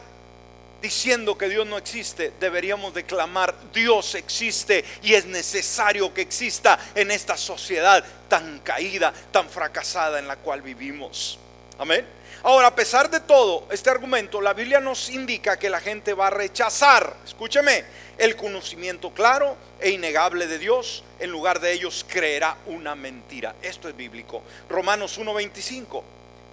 diciendo 0.84 1.38
que 1.38 1.48
Dios 1.48 1.66
no 1.66 1.78
existe, 1.78 2.34
deberíamos 2.42 2.94
declamar 2.94 3.56
Dios 3.74 4.16
existe 4.16 4.84
y 5.02 5.14
es 5.14 5.26
necesario 5.26 6.14
que 6.14 6.20
exista 6.20 6.78
en 6.94 7.10
esta 7.10 7.38
sociedad 7.38 8.04
tan 8.28 8.60
caída, 8.60 9.14
tan 9.32 9.50
fracasada 9.50 10.20
en 10.20 10.28
la 10.28 10.36
cual 10.36 10.62
vivimos. 10.62 11.40
Amén. 11.80 12.06
Ahora, 12.44 12.68
a 12.68 12.76
pesar 12.76 13.10
de 13.10 13.22
todo 13.22 13.66
este 13.72 13.90
argumento, 13.90 14.42
la 14.42 14.52
Biblia 14.52 14.82
nos 14.82 15.10
indica 15.10 15.58
que 15.58 15.70
la 15.70 15.80
gente 15.80 16.14
va 16.14 16.28
a 16.28 16.32
rechazar, 16.32 17.16
escúcheme, 17.26 17.86
el 18.18 18.36
conocimiento 18.36 19.12
claro 19.12 19.56
e 19.80 19.92
innegable 19.92 20.48
de 20.48 20.60
Dios. 20.60 21.06
En 21.18 21.32
lugar 21.32 21.62
de 21.62 21.72
ellos 21.72 22.06
creerá 22.06 22.58
una 22.66 22.94
mentira. 22.94 23.56
Esto 23.62 23.88
es 23.88 23.96
bíblico. 23.96 24.44
Romanos 24.68 25.18
1.25. 25.18 26.04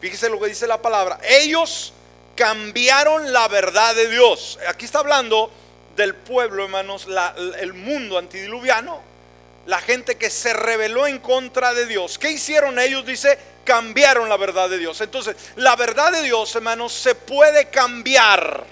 Fíjese 0.00 0.28
lo 0.28 0.38
que 0.38 0.46
dice 0.46 0.68
la 0.68 0.80
palabra. 0.80 1.18
Ellos 1.24 1.92
cambiaron 2.40 3.34
la 3.34 3.48
verdad 3.48 3.94
de 3.94 4.08
Dios. 4.08 4.58
Aquí 4.66 4.86
está 4.86 5.00
hablando 5.00 5.50
del 5.94 6.14
pueblo, 6.14 6.64
hermanos, 6.64 7.06
el 7.58 7.74
mundo 7.74 8.16
antidiluviano. 8.16 9.02
La 9.66 9.78
gente 9.78 10.16
que 10.16 10.30
se 10.30 10.54
rebeló 10.54 11.06
en 11.06 11.18
contra 11.18 11.74
de 11.74 11.84
Dios. 11.84 12.18
¿Qué 12.18 12.30
hicieron 12.30 12.78
ellos? 12.78 13.04
Dice, 13.04 13.38
cambiaron 13.62 14.26
la 14.30 14.38
verdad 14.38 14.70
de 14.70 14.78
Dios. 14.78 15.02
Entonces, 15.02 15.36
la 15.56 15.76
verdad 15.76 16.12
de 16.12 16.22
Dios, 16.22 16.56
hermanos, 16.56 16.94
se 16.94 17.14
puede 17.14 17.68
cambiar 17.68 18.64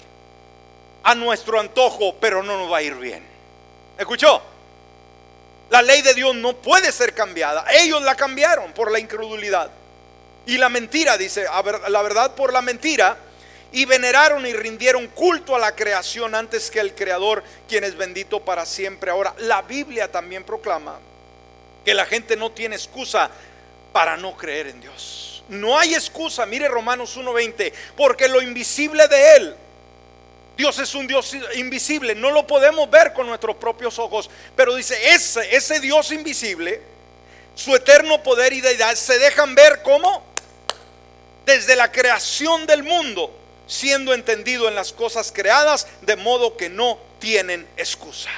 a 1.03 1.15
nuestro 1.15 1.61
antojo, 1.61 2.17
pero 2.19 2.43
no 2.43 2.57
nos 2.57 2.73
va 2.73 2.79
a 2.79 2.83
ir 2.83 2.95
bien. 2.95 3.23
¿Escuchó? 3.99 4.41
La 5.69 5.83
ley 5.83 6.01
de 6.01 6.15
Dios 6.15 6.35
no 6.35 6.57
puede 6.57 6.91
ser 6.91 7.13
cambiada. 7.13 7.67
Ellos 7.71 8.01
la 8.01 8.15
cambiaron 8.15 8.73
por 8.73 8.91
la 8.91 8.99
incredulidad. 8.99 9.71
Y 10.47 10.57
la 10.57 10.71
mentira, 10.71 11.19
dice, 11.19 11.45
la 11.45 12.03
verdad 12.03 12.35
por 12.35 12.51
la 12.51 12.63
mentira. 12.63 13.28
Y 13.71 13.85
veneraron 13.85 14.47
y 14.47 14.53
rindieron 14.53 15.07
culto 15.09 15.55
a 15.55 15.59
la 15.59 15.75
creación 15.77 16.35
antes 16.35 16.71
que 16.71 16.81
el 16.81 16.95
Creador, 16.95 17.43
quien 17.69 17.85
es 17.85 17.97
bendito 17.97 18.41
para 18.41 18.65
siempre. 18.65 19.11
Ahora, 19.11 19.35
la 19.39 19.63
Biblia 19.63 20.11
también 20.11 20.45
proclama 20.45 20.99
que 21.85 21.95
la 21.95 22.07
gente 22.07 22.37
no 22.37 22.53
tiene 22.53 22.77
excusa 22.77 23.31
para 23.93 24.17
no 24.17 24.37
creer 24.37 24.69
en 24.69 24.81
Dios. 24.81 25.43
No 25.49 25.79
hay 25.79 25.95
excusa, 25.95 26.45
mire 26.47 26.69
Romanos 26.69 27.17
1.20, 27.17 27.73
porque 27.97 28.29
lo 28.29 28.43
invisible 28.43 29.09
de 29.09 29.37
Él, 29.37 29.57
Dios 30.59 30.77
es 30.81 30.93
un 30.97 31.07
Dios 31.07 31.37
invisible, 31.55 32.17
no 32.17 32.33
lo 32.33 32.45
podemos 32.45 32.91
ver 32.91 33.13
con 33.13 33.29
nuestros 33.29 33.55
propios 33.57 33.97
ojos, 34.01 34.29
pero 34.57 34.75
dice, 34.75 34.97
ese, 35.15 35.79
Dios 35.79 36.11
invisible, 36.11 36.83
su 37.55 37.77
eterno 37.77 38.21
poder 38.25 38.53
y 38.53 38.61
deidad 38.61 38.97
se 38.97 39.21
dejan 39.21 39.55
ver 39.55 39.83
como 39.83 40.25
desde 41.47 41.77
la 41.77 41.93
creación 41.93 42.67
del 42.67 42.83
mundo, 42.83 43.33
siendo 43.69 44.13
entendido 44.13 44.67
en 44.67 44.75
las 44.75 44.93
cosas 44.93 45.31
creadas, 45.31 45.87
de 46.03 46.17
modo 46.17 46.57
que 46.57 46.69
no 46.69 46.99
tienen 47.21 47.69
excusa. 47.77 48.31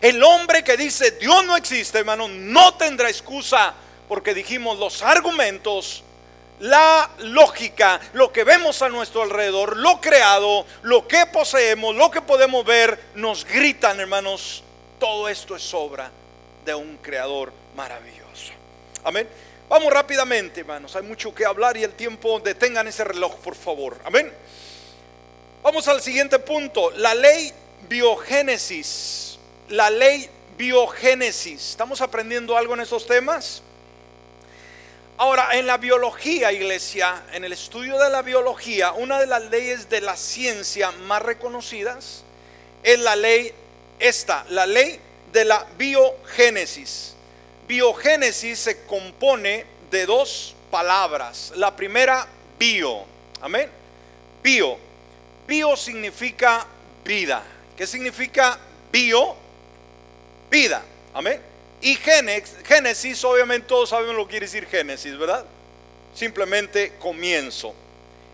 El 0.00 0.22
hombre 0.22 0.62
que 0.62 0.76
dice 0.76 1.12
Dios 1.12 1.44
no 1.44 1.56
existe, 1.56 1.98
hermano, 1.98 2.28
no 2.28 2.74
tendrá 2.74 3.08
excusa 3.08 3.74
porque 4.06 4.34
dijimos 4.34 4.78
los 4.78 5.02
argumentos, 5.02 6.04
la 6.60 7.10
lógica, 7.18 8.00
lo 8.12 8.30
que 8.30 8.44
vemos 8.44 8.82
a 8.82 8.88
nuestro 8.88 9.22
alrededor, 9.22 9.76
lo 9.76 10.00
creado, 10.00 10.66
lo 10.82 11.08
que 11.08 11.26
poseemos, 11.26 11.96
lo 11.96 12.10
que 12.10 12.20
podemos 12.20 12.64
ver, 12.64 12.98
nos 13.14 13.44
gritan, 13.44 13.98
hermanos, 13.98 14.62
todo 15.00 15.28
esto 15.28 15.56
es 15.56 15.74
obra 15.74 16.10
de 16.64 16.74
un 16.74 16.98
creador 16.98 17.52
maravilloso. 17.74 18.52
Amén. 19.02 19.28
Vamos 19.68 19.92
rápidamente, 19.92 20.60
hermanos. 20.60 20.94
Hay 20.96 21.02
mucho 21.02 21.34
que 21.34 21.44
hablar 21.44 21.76
y 21.76 21.84
el 21.84 21.92
tiempo, 21.92 22.38
detengan 22.40 22.86
ese 22.86 23.04
reloj, 23.04 23.36
por 23.36 23.54
favor. 23.54 23.98
Amén. 24.04 24.32
Vamos 25.62 25.88
al 25.88 26.02
siguiente 26.02 26.38
punto. 26.38 26.90
La 26.92 27.14
ley 27.14 27.52
biogénesis. 27.88 29.38
La 29.68 29.88
ley 29.88 30.28
biogénesis. 30.58 31.70
¿Estamos 31.70 32.00
aprendiendo 32.00 32.56
algo 32.56 32.74
en 32.74 32.80
estos 32.80 33.06
temas? 33.06 33.62
Ahora, 35.16 35.56
en 35.56 35.66
la 35.66 35.78
biología, 35.78 36.52
iglesia, 36.52 37.22
en 37.32 37.44
el 37.44 37.52
estudio 37.52 37.98
de 37.98 38.10
la 38.10 38.22
biología, 38.22 38.92
una 38.92 39.20
de 39.20 39.26
las 39.26 39.44
leyes 39.44 39.88
de 39.88 40.00
la 40.00 40.16
ciencia 40.16 40.90
más 40.90 41.22
reconocidas 41.22 42.24
es 42.82 42.98
la 42.98 43.14
ley 43.16 43.52
esta, 44.00 44.44
la 44.50 44.66
ley 44.66 44.98
de 45.32 45.44
la 45.44 45.66
biogénesis. 45.78 47.13
Biogénesis 47.66 48.58
se 48.58 48.84
compone 48.84 49.64
de 49.90 50.06
dos 50.06 50.54
palabras. 50.70 51.52
La 51.56 51.74
primera, 51.74 52.26
bio. 52.58 53.04
Amén. 53.40 53.70
Bio. 54.42 54.78
Bio 55.46 55.76
significa 55.76 56.66
vida. 57.04 57.42
¿Qué 57.76 57.86
significa 57.86 58.58
bio? 58.92 59.36
Vida. 60.50 60.82
Amén. 61.12 61.40
Y 61.80 61.96
Génesis, 61.96 63.22
obviamente 63.24 63.68
todos 63.68 63.90
sabemos 63.90 64.16
lo 64.16 64.24
que 64.26 64.32
quiere 64.32 64.46
decir 64.46 64.66
Génesis, 64.66 65.18
¿verdad? 65.18 65.44
Simplemente 66.14 66.94
comienzo. 66.98 67.74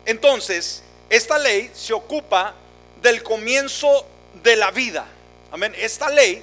Entonces, 0.07 0.83
esta 1.09 1.39
ley 1.39 1.71
se 1.75 1.93
ocupa 1.93 2.55
del 3.03 3.23
comienzo 3.23 4.07
de 4.43 4.57
la 4.57 4.71
vida. 4.71 5.07
Amén. 5.51 5.75
Esta 5.77 6.09
ley 6.11 6.43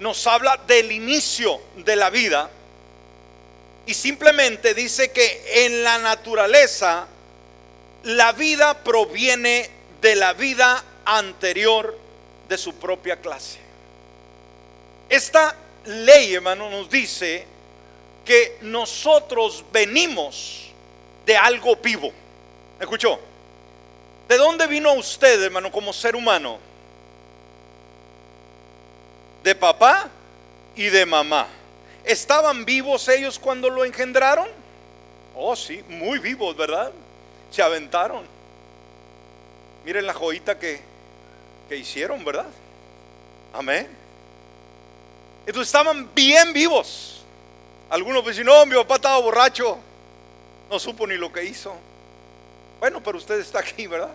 nos 0.00 0.26
habla 0.26 0.56
del 0.66 0.90
inicio 0.90 1.60
de 1.76 1.94
la 1.94 2.10
vida 2.10 2.50
y 3.86 3.94
simplemente 3.94 4.74
dice 4.74 5.10
que 5.12 5.66
en 5.66 5.84
la 5.84 5.98
naturaleza 5.98 7.06
la 8.04 8.32
vida 8.32 8.82
proviene 8.82 9.68
de 10.00 10.16
la 10.16 10.32
vida 10.32 10.82
anterior 11.04 11.98
de 12.48 12.56
su 12.56 12.74
propia 12.74 13.20
clase. 13.20 13.58
Esta 15.08 15.54
ley, 15.84 16.34
hermano, 16.34 16.70
nos 16.70 16.88
dice 16.88 17.44
que 18.24 18.56
nosotros 18.62 19.64
venimos 19.70 20.70
de 21.26 21.36
algo 21.36 21.76
vivo. 21.76 22.10
¿Me 22.78 22.84
escuchó? 22.84 23.20
¿De 24.28 24.38
dónde 24.38 24.66
vino 24.66 24.94
usted, 24.94 25.42
hermano, 25.42 25.70
como 25.70 25.92
ser 25.92 26.16
humano? 26.16 26.69
De 29.42 29.54
papá 29.54 30.08
y 30.76 30.84
de 30.84 31.06
mamá. 31.06 31.46
¿Estaban 32.04 32.64
vivos 32.64 33.08
ellos 33.08 33.38
cuando 33.38 33.68
lo 33.70 33.84
engendraron? 33.84 34.48
Oh, 35.34 35.54
sí, 35.56 35.82
muy 35.88 36.18
vivos, 36.18 36.56
¿verdad? 36.56 36.92
Se 37.50 37.62
aventaron. 37.62 38.24
Miren 39.84 40.06
la 40.06 40.14
joyita 40.14 40.58
que, 40.58 40.80
que 41.68 41.76
hicieron, 41.76 42.24
¿verdad? 42.24 42.46
Amén. 43.52 43.88
Entonces 45.46 45.68
estaban 45.68 46.08
bien 46.14 46.52
vivos. 46.52 47.24
Algunos 47.88 48.24
dicen, 48.24 48.46
no, 48.46 48.64
mi 48.66 48.74
papá 48.74 48.96
estaba 48.96 49.18
borracho. 49.18 49.78
No 50.70 50.78
supo 50.78 51.06
ni 51.06 51.16
lo 51.16 51.32
que 51.32 51.44
hizo. 51.44 51.74
Bueno, 52.78 53.02
pero 53.02 53.18
usted 53.18 53.40
está 53.40 53.58
aquí, 53.58 53.86
¿verdad? 53.86 54.10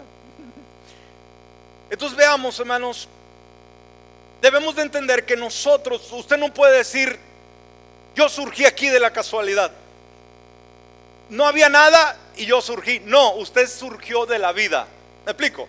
Entonces 1.89 2.17
veamos, 2.17 2.59
hermanos, 2.59 3.07
debemos 4.45 4.75
de 4.75 4.83
entender 4.83 5.25
que 5.25 5.35
nosotros, 5.35 6.07
usted 6.11 6.37
no 6.37 6.53
puede 6.53 6.77
decir, 6.77 7.17
yo 8.13 8.29
surgí 8.29 8.63
aquí 8.63 8.89
de 8.89 8.99
la 8.99 9.11
casualidad. 9.11 9.71
No 11.29 11.47
había 11.47 11.67
nada 11.67 12.15
y 12.37 12.45
yo 12.45 12.61
surgí. 12.61 12.99
No, 12.99 13.33
usted 13.37 13.67
surgió 13.67 14.27
de 14.27 14.37
la 14.37 14.51
vida. 14.51 14.85
¿Me 15.25 15.31
explico? 15.31 15.67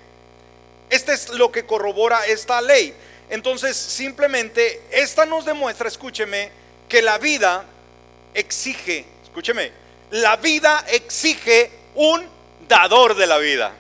Este 0.90 1.14
es 1.14 1.30
lo 1.30 1.50
que 1.50 1.64
corrobora 1.64 2.26
esta 2.26 2.60
ley. 2.60 2.94
Entonces, 3.30 3.78
simplemente, 3.78 4.82
esta 4.90 5.24
nos 5.24 5.46
demuestra, 5.46 5.88
escúcheme, 5.88 6.50
que 6.86 7.00
la 7.00 7.16
vida 7.16 7.64
exige, 8.34 9.06
escúcheme, 9.24 9.72
la 10.10 10.36
vida 10.36 10.84
exige 10.88 11.70
un 11.94 12.28
dador 12.68 13.14
de 13.16 13.26
la 13.26 13.38
vida. 13.38 13.72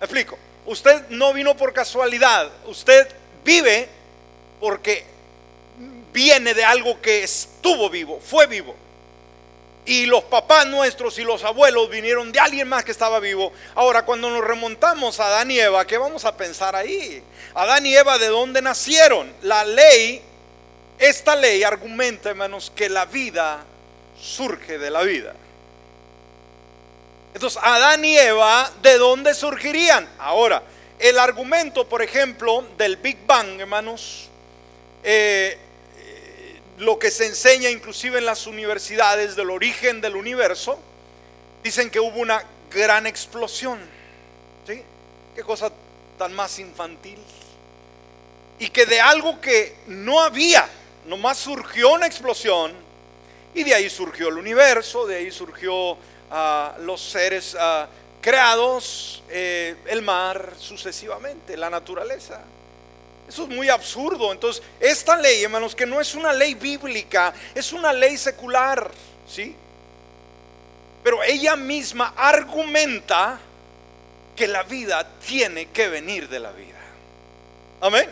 ¿Me 0.00 0.06
explico? 0.06 0.36
Usted 0.66 1.08
no 1.10 1.32
vino 1.32 1.56
por 1.56 1.72
casualidad, 1.72 2.50
usted 2.66 3.06
vive 3.46 3.88
porque 4.60 5.04
viene 6.12 6.52
de 6.52 6.64
algo 6.64 7.00
que 7.00 7.22
estuvo 7.22 7.88
vivo, 7.88 8.20
fue 8.20 8.46
vivo. 8.46 8.74
Y 9.86 10.06
los 10.06 10.24
papás 10.24 10.66
nuestros 10.66 11.16
y 11.18 11.22
los 11.22 11.44
abuelos 11.44 11.88
vinieron 11.88 12.32
de 12.32 12.40
alguien 12.40 12.68
más 12.68 12.84
que 12.84 12.90
estaba 12.90 13.20
vivo. 13.20 13.52
Ahora, 13.76 14.04
cuando 14.04 14.28
nos 14.28 14.42
remontamos 14.42 15.20
a 15.20 15.28
Adán 15.28 15.50
y 15.52 15.60
Eva, 15.60 15.86
¿qué 15.86 15.96
vamos 15.96 16.24
a 16.24 16.36
pensar 16.36 16.74
ahí? 16.74 17.22
Adán 17.54 17.86
y 17.86 17.94
Eva, 17.94 18.18
¿de 18.18 18.26
dónde 18.26 18.60
nacieron? 18.60 19.32
La 19.42 19.64
ley, 19.64 20.20
esta 20.98 21.36
ley 21.36 21.62
argumenta, 21.62 22.30
hermanos, 22.30 22.72
que 22.74 22.88
la 22.88 23.04
vida 23.04 23.64
surge 24.20 24.78
de 24.78 24.90
la 24.90 25.02
vida. 25.02 25.34
Entonces, 27.32 27.60
Adán 27.62 28.04
y 28.04 28.16
Eva, 28.16 28.72
¿de 28.82 28.98
dónde 28.98 29.34
surgirían? 29.34 30.08
Ahora, 30.18 30.62
el 30.98 31.18
argumento, 31.18 31.88
por 31.88 32.02
ejemplo, 32.02 32.64
del 32.78 32.96
Big 32.96 33.18
Bang, 33.26 33.60
hermanos, 33.60 34.28
eh, 35.02 35.58
lo 36.78 36.98
que 36.98 37.10
se 37.10 37.26
enseña 37.26 37.70
inclusive 37.70 38.18
en 38.18 38.26
las 38.26 38.46
universidades 38.46 39.36
del 39.36 39.50
origen 39.50 40.00
del 40.00 40.16
universo, 40.16 40.78
dicen 41.62 41.90
que 41.90 42.00
hubo 42.00 42.20
una 42.20 42.44
gran 42.70 43.06
explosión. 43.06 43.78
¿Sí? 44.66 44.82
Qué 45.34 45.42
cosa 45.42 45.70
tan 46.18 46.34
más 46.34 46.58
infantil. 46.58 47.18
Y 48.58 48.68
que 48.68 48.86
de 48.86 49.00
algo 49.00 49.40
que 49.40 49.76
no 49.86 50.20
había, 50.20 50.68
nomás 51.06 51.38
surgió 51.38 51.92
una 51.92 52.06
explosión 52.06 52.72
y 53.54 53.64
de 53.64 53.74
ahí 53.74 53.88
surgió 53.88 54.28
el 54.28 54.38
universo, 54.38 55.06
de 55.06 55.16
ahí 55.16 55.30
surgió 55.30 55.96
ah, 56.30 56.74
los 56.80 57.00
seres 57.00 57.56
ah, 57.58 57.86
creados, 58.26 59.22
eh, 59.28 59.76
el 59.86 60.02
mar, 60.02 60.54
sucesivamente, 60.58 61.56
la 61.56 61.70
naturaleza. 61.70 62.40
Eso 63.28 63.44
es 63.44 63.48
muy 63.48 63.68
absurdo. 63.68 64.32
Entonces, 64.32 64.64
esta 64.80 65.16
ley, 65.16 65.44
hermanos, 65.44 65.76
que 65.76 65.86
no 65.86 66.00
es 66.00 66.12
una 66.16 66.32
ley 66.32 66.54
bíblica, 66.54 67.32
es 67.54 67.72
una 67.72 67.92
ley 67.92 68.16
secular, 68.16 68.90
¿sí? 69.28 69.54
Pero 71.04 71.22
ella 71.22 71.54
misma 71.54 72.14
argumenta 72.16 73.38
que 74.34 74.48
la 74.48 74.64
vida 74.64 75.08
tiene 75.24 75.66
que 75.66 75.86
venir 75.86 76.28
de 76.28 76.40
la 76.40 76.50
vida. 76.50 76.80
Amén. 77.80 78.10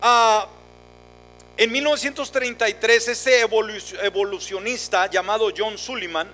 Ah, 0.00 0.48
en 1.56 1.70
1933, 1.70 3.06
ese 3.06 3.40
evolucionista 3.40 5.06
llamado 5.06 5.52
John 5.56 5.78
Sullivan 5.78 6.28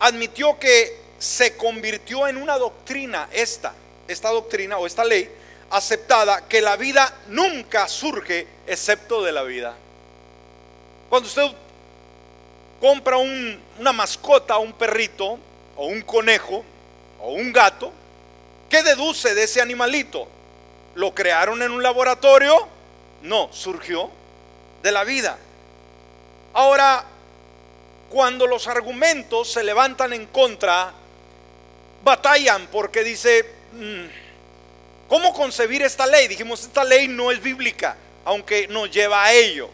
admitió 0.00 0.58
que 0.58 1.03
se 1.24 1.56
convirtió 1.56 2.28
en 2.28 2.36
una 2.36 2.58
doctrina, 2.58 3.30
esta, 3.32 3.72
esta 4.06 4.28
doctrina 4.28 4.76
o 4.76 4.86
esta 4.86 5.04
ley, 5.04 5.30
aceptada 5.70 6.46
que 6.46 6.60
la 6.60 6.76
vida 6.76 7.16
nunca 7.28 7.88
surge 7.88 8.46
excepto 8.66 9.22
de 9.22 9.32
la 9.32 9.42
vida. 9.42 9.74
Cuando 11.08 11.26
usted 11.26 11.50
compra 12.78 13.16
una 13.16 13.92
mascota, 13.94 14.58
un 14.58 14.74
perrito, 14.74 15.38
o 15.76 15.86
un 15.86 16.02
conejo, 16.02 16.62
o 17.18 17.30
un 17.32 17.54
gato, 17.54 17.90
¿qué 18.68 18.82
deduce 18.82 19.34
de 19.34 19.44
ese 19.44 19.62
animalito? 19.62 20.28
¿Lo 20.94 21.14
crearon 21.14 21.62
en 21.62 21.70
un 21.70 21.82
laboratorio? 21.82 22.68
No, 23.22 23.48
surgió 23.50 24.10
de 24.82 24.92
la 24.92 25.04
vida. 25.04 25.38
Ahora, 26.52 27.06
cuando 28.10 28.46
los 28.46 28.68
argumentos 28.68 29.50
se 29.50 29.64
levantan 29.64 30.12
en 30.12 30.26
contra, 30.26 30.92
batallan 32.04 32.66
porque 32.68 33.02
dice, 33.02 33.44
mm, 33.72 34.04
¿Cómo 35.08 35.34
concebir 35.34 35.82
esta 35.82 36.06
ley? 36.06 36.28
Dijimos, 36.28 36.62
esta 36.62 36.82
ley 36.82 37.08
no 37.08 37.30
es 37.30 37.40
bíblica, 37.40 37.96
aunque 38.24 38.66
nos 38.68 38.90
lleva 38.90 39.24
a 39.24 39.32
ello. 39.32 39.68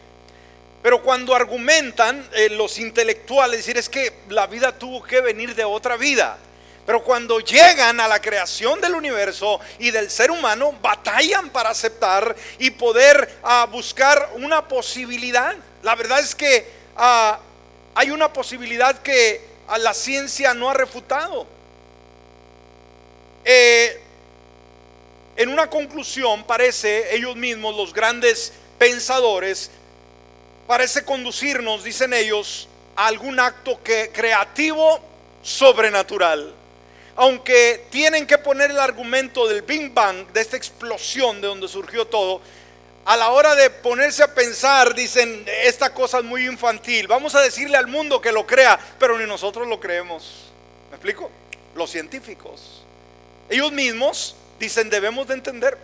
Pero 0.83 1.01
cuando 1.01 1.33
argumentan 1.33 2.27
eh, 2.33 2.49
los 2.49 2.77
intelectuales, 2.79 3.57
decir 3.57 3.77
es 3.77 3.87
que 3.87 4.13
la 4.29 4.47
vida 4.47 4.77
tuvo 4.77 5.01
que 5.01 5.21
venir 5.21 5.55
de 5.55 5.63
otra 5.63 5.95
vida. 5.95 6.37
Pero 6.85 7.03
cuando 7.03 7.39
llegan 7.39 7.99
a 7.99 8.07
la 8.07 8.19
creación 8.19 8.81
del 8.81 8.95
universo 8.95 9.59
y 9.79 9.91
del 9.91 10.09
ser 10.09 10.31
humano, 10.31 10.73
batallan 10.81 11.49
para 11.49 11.69
aceptar 11.69 12.35
y 12.59 12.71
poder 12.71 13.39
ah, 13.43 13.67
buscar 13.71 14.31
una 14.35 14.67
posibilidad. 14.67 15.55
La 15.83 15.95
verdad 15.95 16.19
es 16.19 16.35
que 16.35 16.67
ah, 16.97 17.39
hay 17.95 18.11
una 18.11 18.33
posibilidad 18.33 18.99
que 19.01 19.41
a 19.67 19.77
la 19.77 19.93
ciencia 19.93 20.53
no 20.53 20.69
ha 20.69 20.73
refutado. 20.73 21.60
Eh, 23.43 23.99
en 25.35 25.49
una 25.49 25.69
conclusión 25.69 26.43
parece, 26.43 27.15
ellos 27.15 27.35
mismos, 27.35 27.75
los 27.75 27.93
grandes 27.93 28.53
pensadores, 28.77 29.71
parece 30.67 31.03
conducirnos, 31.03 31.83
dicen 31.83 32.13
ellos, 32.13 32.67
a 32.95 33.07
algún 33.07 33.39
acto 33.39 33.81
que, 33.83 34.11
creativo 34.13 34.99
sobrenatural. 35.41 36.53
Aunque 37.15 37.85
tienen 37.89 38.25
que 38.25 38.37
poner 38.37 38.71
el 38.71 38.79
argumento 38.79 39.47
del 39.47 39.63
Big 39.63 39.93
Bang, 39.93 40.27
de 40.31 40.41
esta 40.41 40.57
explosión 40.57 41.41
de 41.41 41.47
donde 41.47 41.67
surgió 41.67 42.05
todo, 42.05 42.41
a 43.05 43.17
la 43.17 43.31
hora 43.31 43.55
de 43.55 43.69
ponerse 43.69 44.23
a 44.23 44.33
pensar, 44.33 44.93
dicen, 44.93 45.43
esta 45.63 45.93
cosa 45.93 46.19
es 46.19 46.23
muy 46.23 46.45
infantil, 46.45 47.07
vamos 47.07 47.33
a 47.35 47.41
decirle 47.41 47.77
al 47.77 47.87
mundo 47.87 48.21
que 48.21 48.31
lo 48.31 48.45
crea, 48.45 48.79
pero 48.99 49.17
ni 49.17 49.25
nosotros 49.25 49.67
lo 49.67 49.79
creemos. 49.79 50.51
¿Me 50.89 50.95
explico? 50.95 51.29
Los 51.75 51.89
científicos. 51.89 52.80
Ellos 53.51 53.73
mismos 53.73 54.33
dicen, 54.61 54.89
debemos 54.89 55.27
de 55.27 55.33
entender 55.33 55.77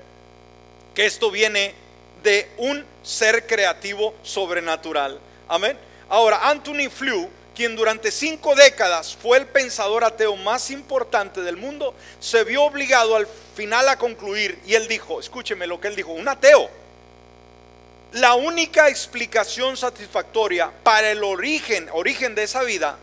que 0.96 1.06
esto 1.06 1.30
viene 1.30 1.76
de 2.24 2.50
un 2.56 2.86
ser 3.04 3.46
creativo 3.46 4.16
sobrenatural. 4.24 5.20
Amén. 5.50 5.78
Ahora, 6.08 6.48
Anthony 6.50 6.90
Flew, 6.90 7.30
quien 7.54 7.76
durante 7.76 8.10
cinco 8.10 8.56
décadas 8.56 9.18
fue 9.22 9.38
el 9.40 9.48
pensador 9.48 10.06
ateo 10.06 10.38
más 10.38 10.72
importante 10.72 11.42
del 11.42 11.58
mundo, 11.58 11.94
se 12.22 12.46
vio 12.46 12.64
obligado 12.64 13.18
al 13.18 13.28
final 13.54 13.90
a 13.90 13.98
concluir, 13.98 14.58
y 14.66 14.76
él 14.76 14.88
dijo, 14.88 15.20
escúcheme 15.20 15.68
lo 15.68 15.82
que 15.82 15.90
él 15.90 15.96
dijo, 15.98 16.14
un 16.14 16.30
ateo. 16.30 16.70
La 18.14 18.36
única 18.36 18.88
explicación 18.88 19.76
satisfactoria 19.76 20.72
para 20.84 21.12
el 21.12 21.22
origen, 21.22 21.90
origen 21.92 22.34
de 22.34 22.44
esa 22.44 22.64
vida, 22.64 22.98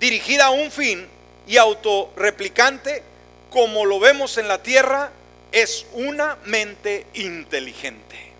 dirigida 0.00 0.46
a 0.46 0.50
un 0.50 0.70
fin 0.70 1.06
y 1.46 1.58
autorreplicante, 1.58 3.11
como 3.52 3.84
lo 3.84 4.00
vemos 4.00 4.38
en 4.38 4.48
la 4.48 4.62
tierra, 4.62 5.12
es 5.52 5.86
una 5.92 6.36
mente 6.44 7.06
inteligente. 7.14 8.32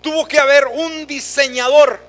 Tuvo 0.00 0.26
que 0.26 0.38
haber 0.38 0.66
un 0.66 1.06
diseñador 1.06 2.00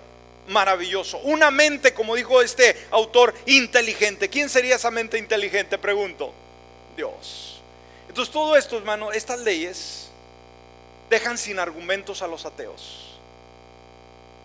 maravilloso. 0.47 1.19
Una 1.19 1.51
mente, 1.51 1.93
como 1.93 2.15
dijo 2.15 2.41
este 2.41 2.75
autor, 2.91 3.33
inteligente. 3.45 4.29
¿Quién 4.29 4.49
sería 4.49 4.77
esa 4.77 4.89
mente 4.89 5.17
inteligente? 5.17 5.77
Pregunto. 5.77 6.33
Dios. 6.95 7.61
Entonces 8.07 8.31
todo 8.31 8.55
esto, 8.55 8.77
hermano, 8.77 9.11
estas 9.11 9.39
leyes 9.39 10.09
dejan 11.09 11.37
sin 11.37 11.59
argumentos 11.59 12.21
a 12.21 12.27
los 12.27 12.45
ateos. 12.45 13.02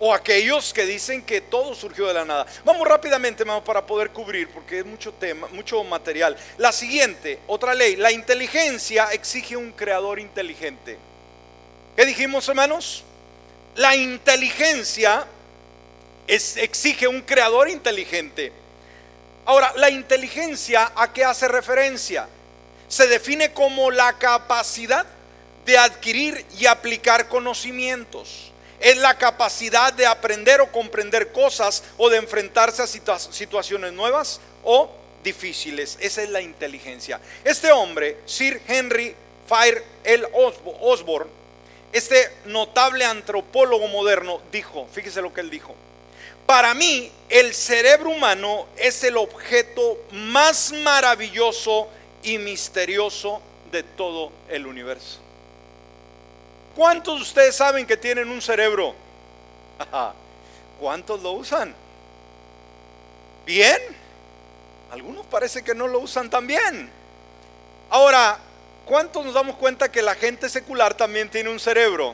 O 0.01 0.14
aquellos 0.14 0.72
que 0.72 0.86
dicen 0.86 1.22
que 1.22 1.40
todo 1.40 1.74
surgió 1.74 2.07
de 2.07 2.14
la 2.14 2.24
nada. 2.24 2.46
Vamos 2.64 2.86
rápidamente, 2.86 3.42
hermano, 3.42 3.64
para 3.64 3.84
poder 3.84 4.11
cubrir, 4.11 4.49
porque 4.49 4.78
es 4.78 4.86
mucho 4.86 5.12
tema, 5.12 5.49
mucho 5.49 5.82
material. 5.82 6.36
La 6.57 6.70
siguiente, 6.70 7.40
otra 7.49 7.74
ley. 7.74 7.96
La 7.96 8.12
inteligencia 8.12 9.09
exige 9.12 9.57
un 9.57 9.72
creador 9.72 10.20
inteligente. 10.20 10.99
¿Qué 11.96 12.07
dijimos, 12.07 12.49
hermanos? 12.49 13.03
La 13.74 13.96
inteligencia 13.96 15.26
exige 16.28 17.09
un 17.09 17.22
creador 17.22 17.68
inteligente. 17.68 18.53
Ahora, 19.46 19.72
la 19.76 19.90
inteligencia 19.90 20.92
a 20.94 21.12
qué 21.12 21.24
hace 21.24 21.49
referencia? 21.49 22.28
Se 22.86 23.07
define 23.07 23.53
como 23.53 23.90
la 23.90 24.12
capacidad 24.18 25.07
de 25.64 25.76
adquirir 25.76 26.44
y 26.59 26.66
aplicar 26.66 27.28
conocimientos. 27.28 28.47
Es 28.81 28.97
la 28.97 29.18
capacidad 29.18 29.93
de 29.93 30.07
aprender 30.07 30.61
o 30.61 30.70
comprender 30.70 31.33
cosas 31.33 31.83
o 31.97 32.09
de 32.09 32.18
enfrentarse 32.18 32.83
a 32.83 32.87
situaciones 32.87 33.93
nuevas 33.93 34.41
o 34.64 34.91
difíciles. 35.22 35.99
Esa 36.01 36.22
es 36.22 36.31
la 36.31 36.41
inteligencia. 36.41 37.20
Este 37.45 37.72
hombre, 37.72 38.18
Sir 38.24 38.61
Henry 38.66 39.14
Fire 39.49 39.85
L. 40.05 40.26
Osborne, 40.81 41.31
este 41.93 42.31
notable 42.45 43.05
antropólogo 43.05 43.89
moderno, 43.89 44.41
dijo, 44.53 44.87
fíjese 44.93 45.22
lo 45.22 45.33
que 45.33 45.41
él 45.41 45.51
dijo, 45.51 45.74
para 46.49 46.72
mí, 46.72 47.12
el 47.29 47.53
cerebro 47.53 48.09
humano 48.09 48.66
es 48.76 49.05
el 49.05 49.18
objeto 49.18 49.99
más 50.12 50.72
maravilloso 50.72 51.89
y 52.22 52.39
misterioso 52.39 53.43
de 53.70 53.83
todo 53.83 54.33
el 54.49 54.66
universo. 54.66 55.18
¿Cuántos 56.79 57.16
de 57.16 57.22
ustedes 57.22 57.57
saben 57.57 57.85
que 57.85 57.97
tienen 57.97 58.31
un 58.31 58.41
cerebro? 58.41 58.95
¿Cuántos 60.79 61.20
lo 61.20 61.33
usan? 61.33 61.74
¿Bien? 63.45 63.83
Algunos 64.93 65.26
parece 65.26 65.64
que 65.64 65.74
no 65.74 65.89
lo 65.89 65.99
usan 65.99 66.31
tan 66.31 66.47
bien. 66.47 66.89
Ahora, 67.91 68.39
¿cuántos 68.85 69.24
nos 69.24 69.35
damos 69.35 69.57
cuenta 69.57 69.91
que 69.91 70.03
la 70.03 70.14
gente 70.14 70.49
secular 70.49 70.95
también 70.95 71.29
tiene 71.29 71.51
un 71.51 71.59
cerebro? 71.59 72.07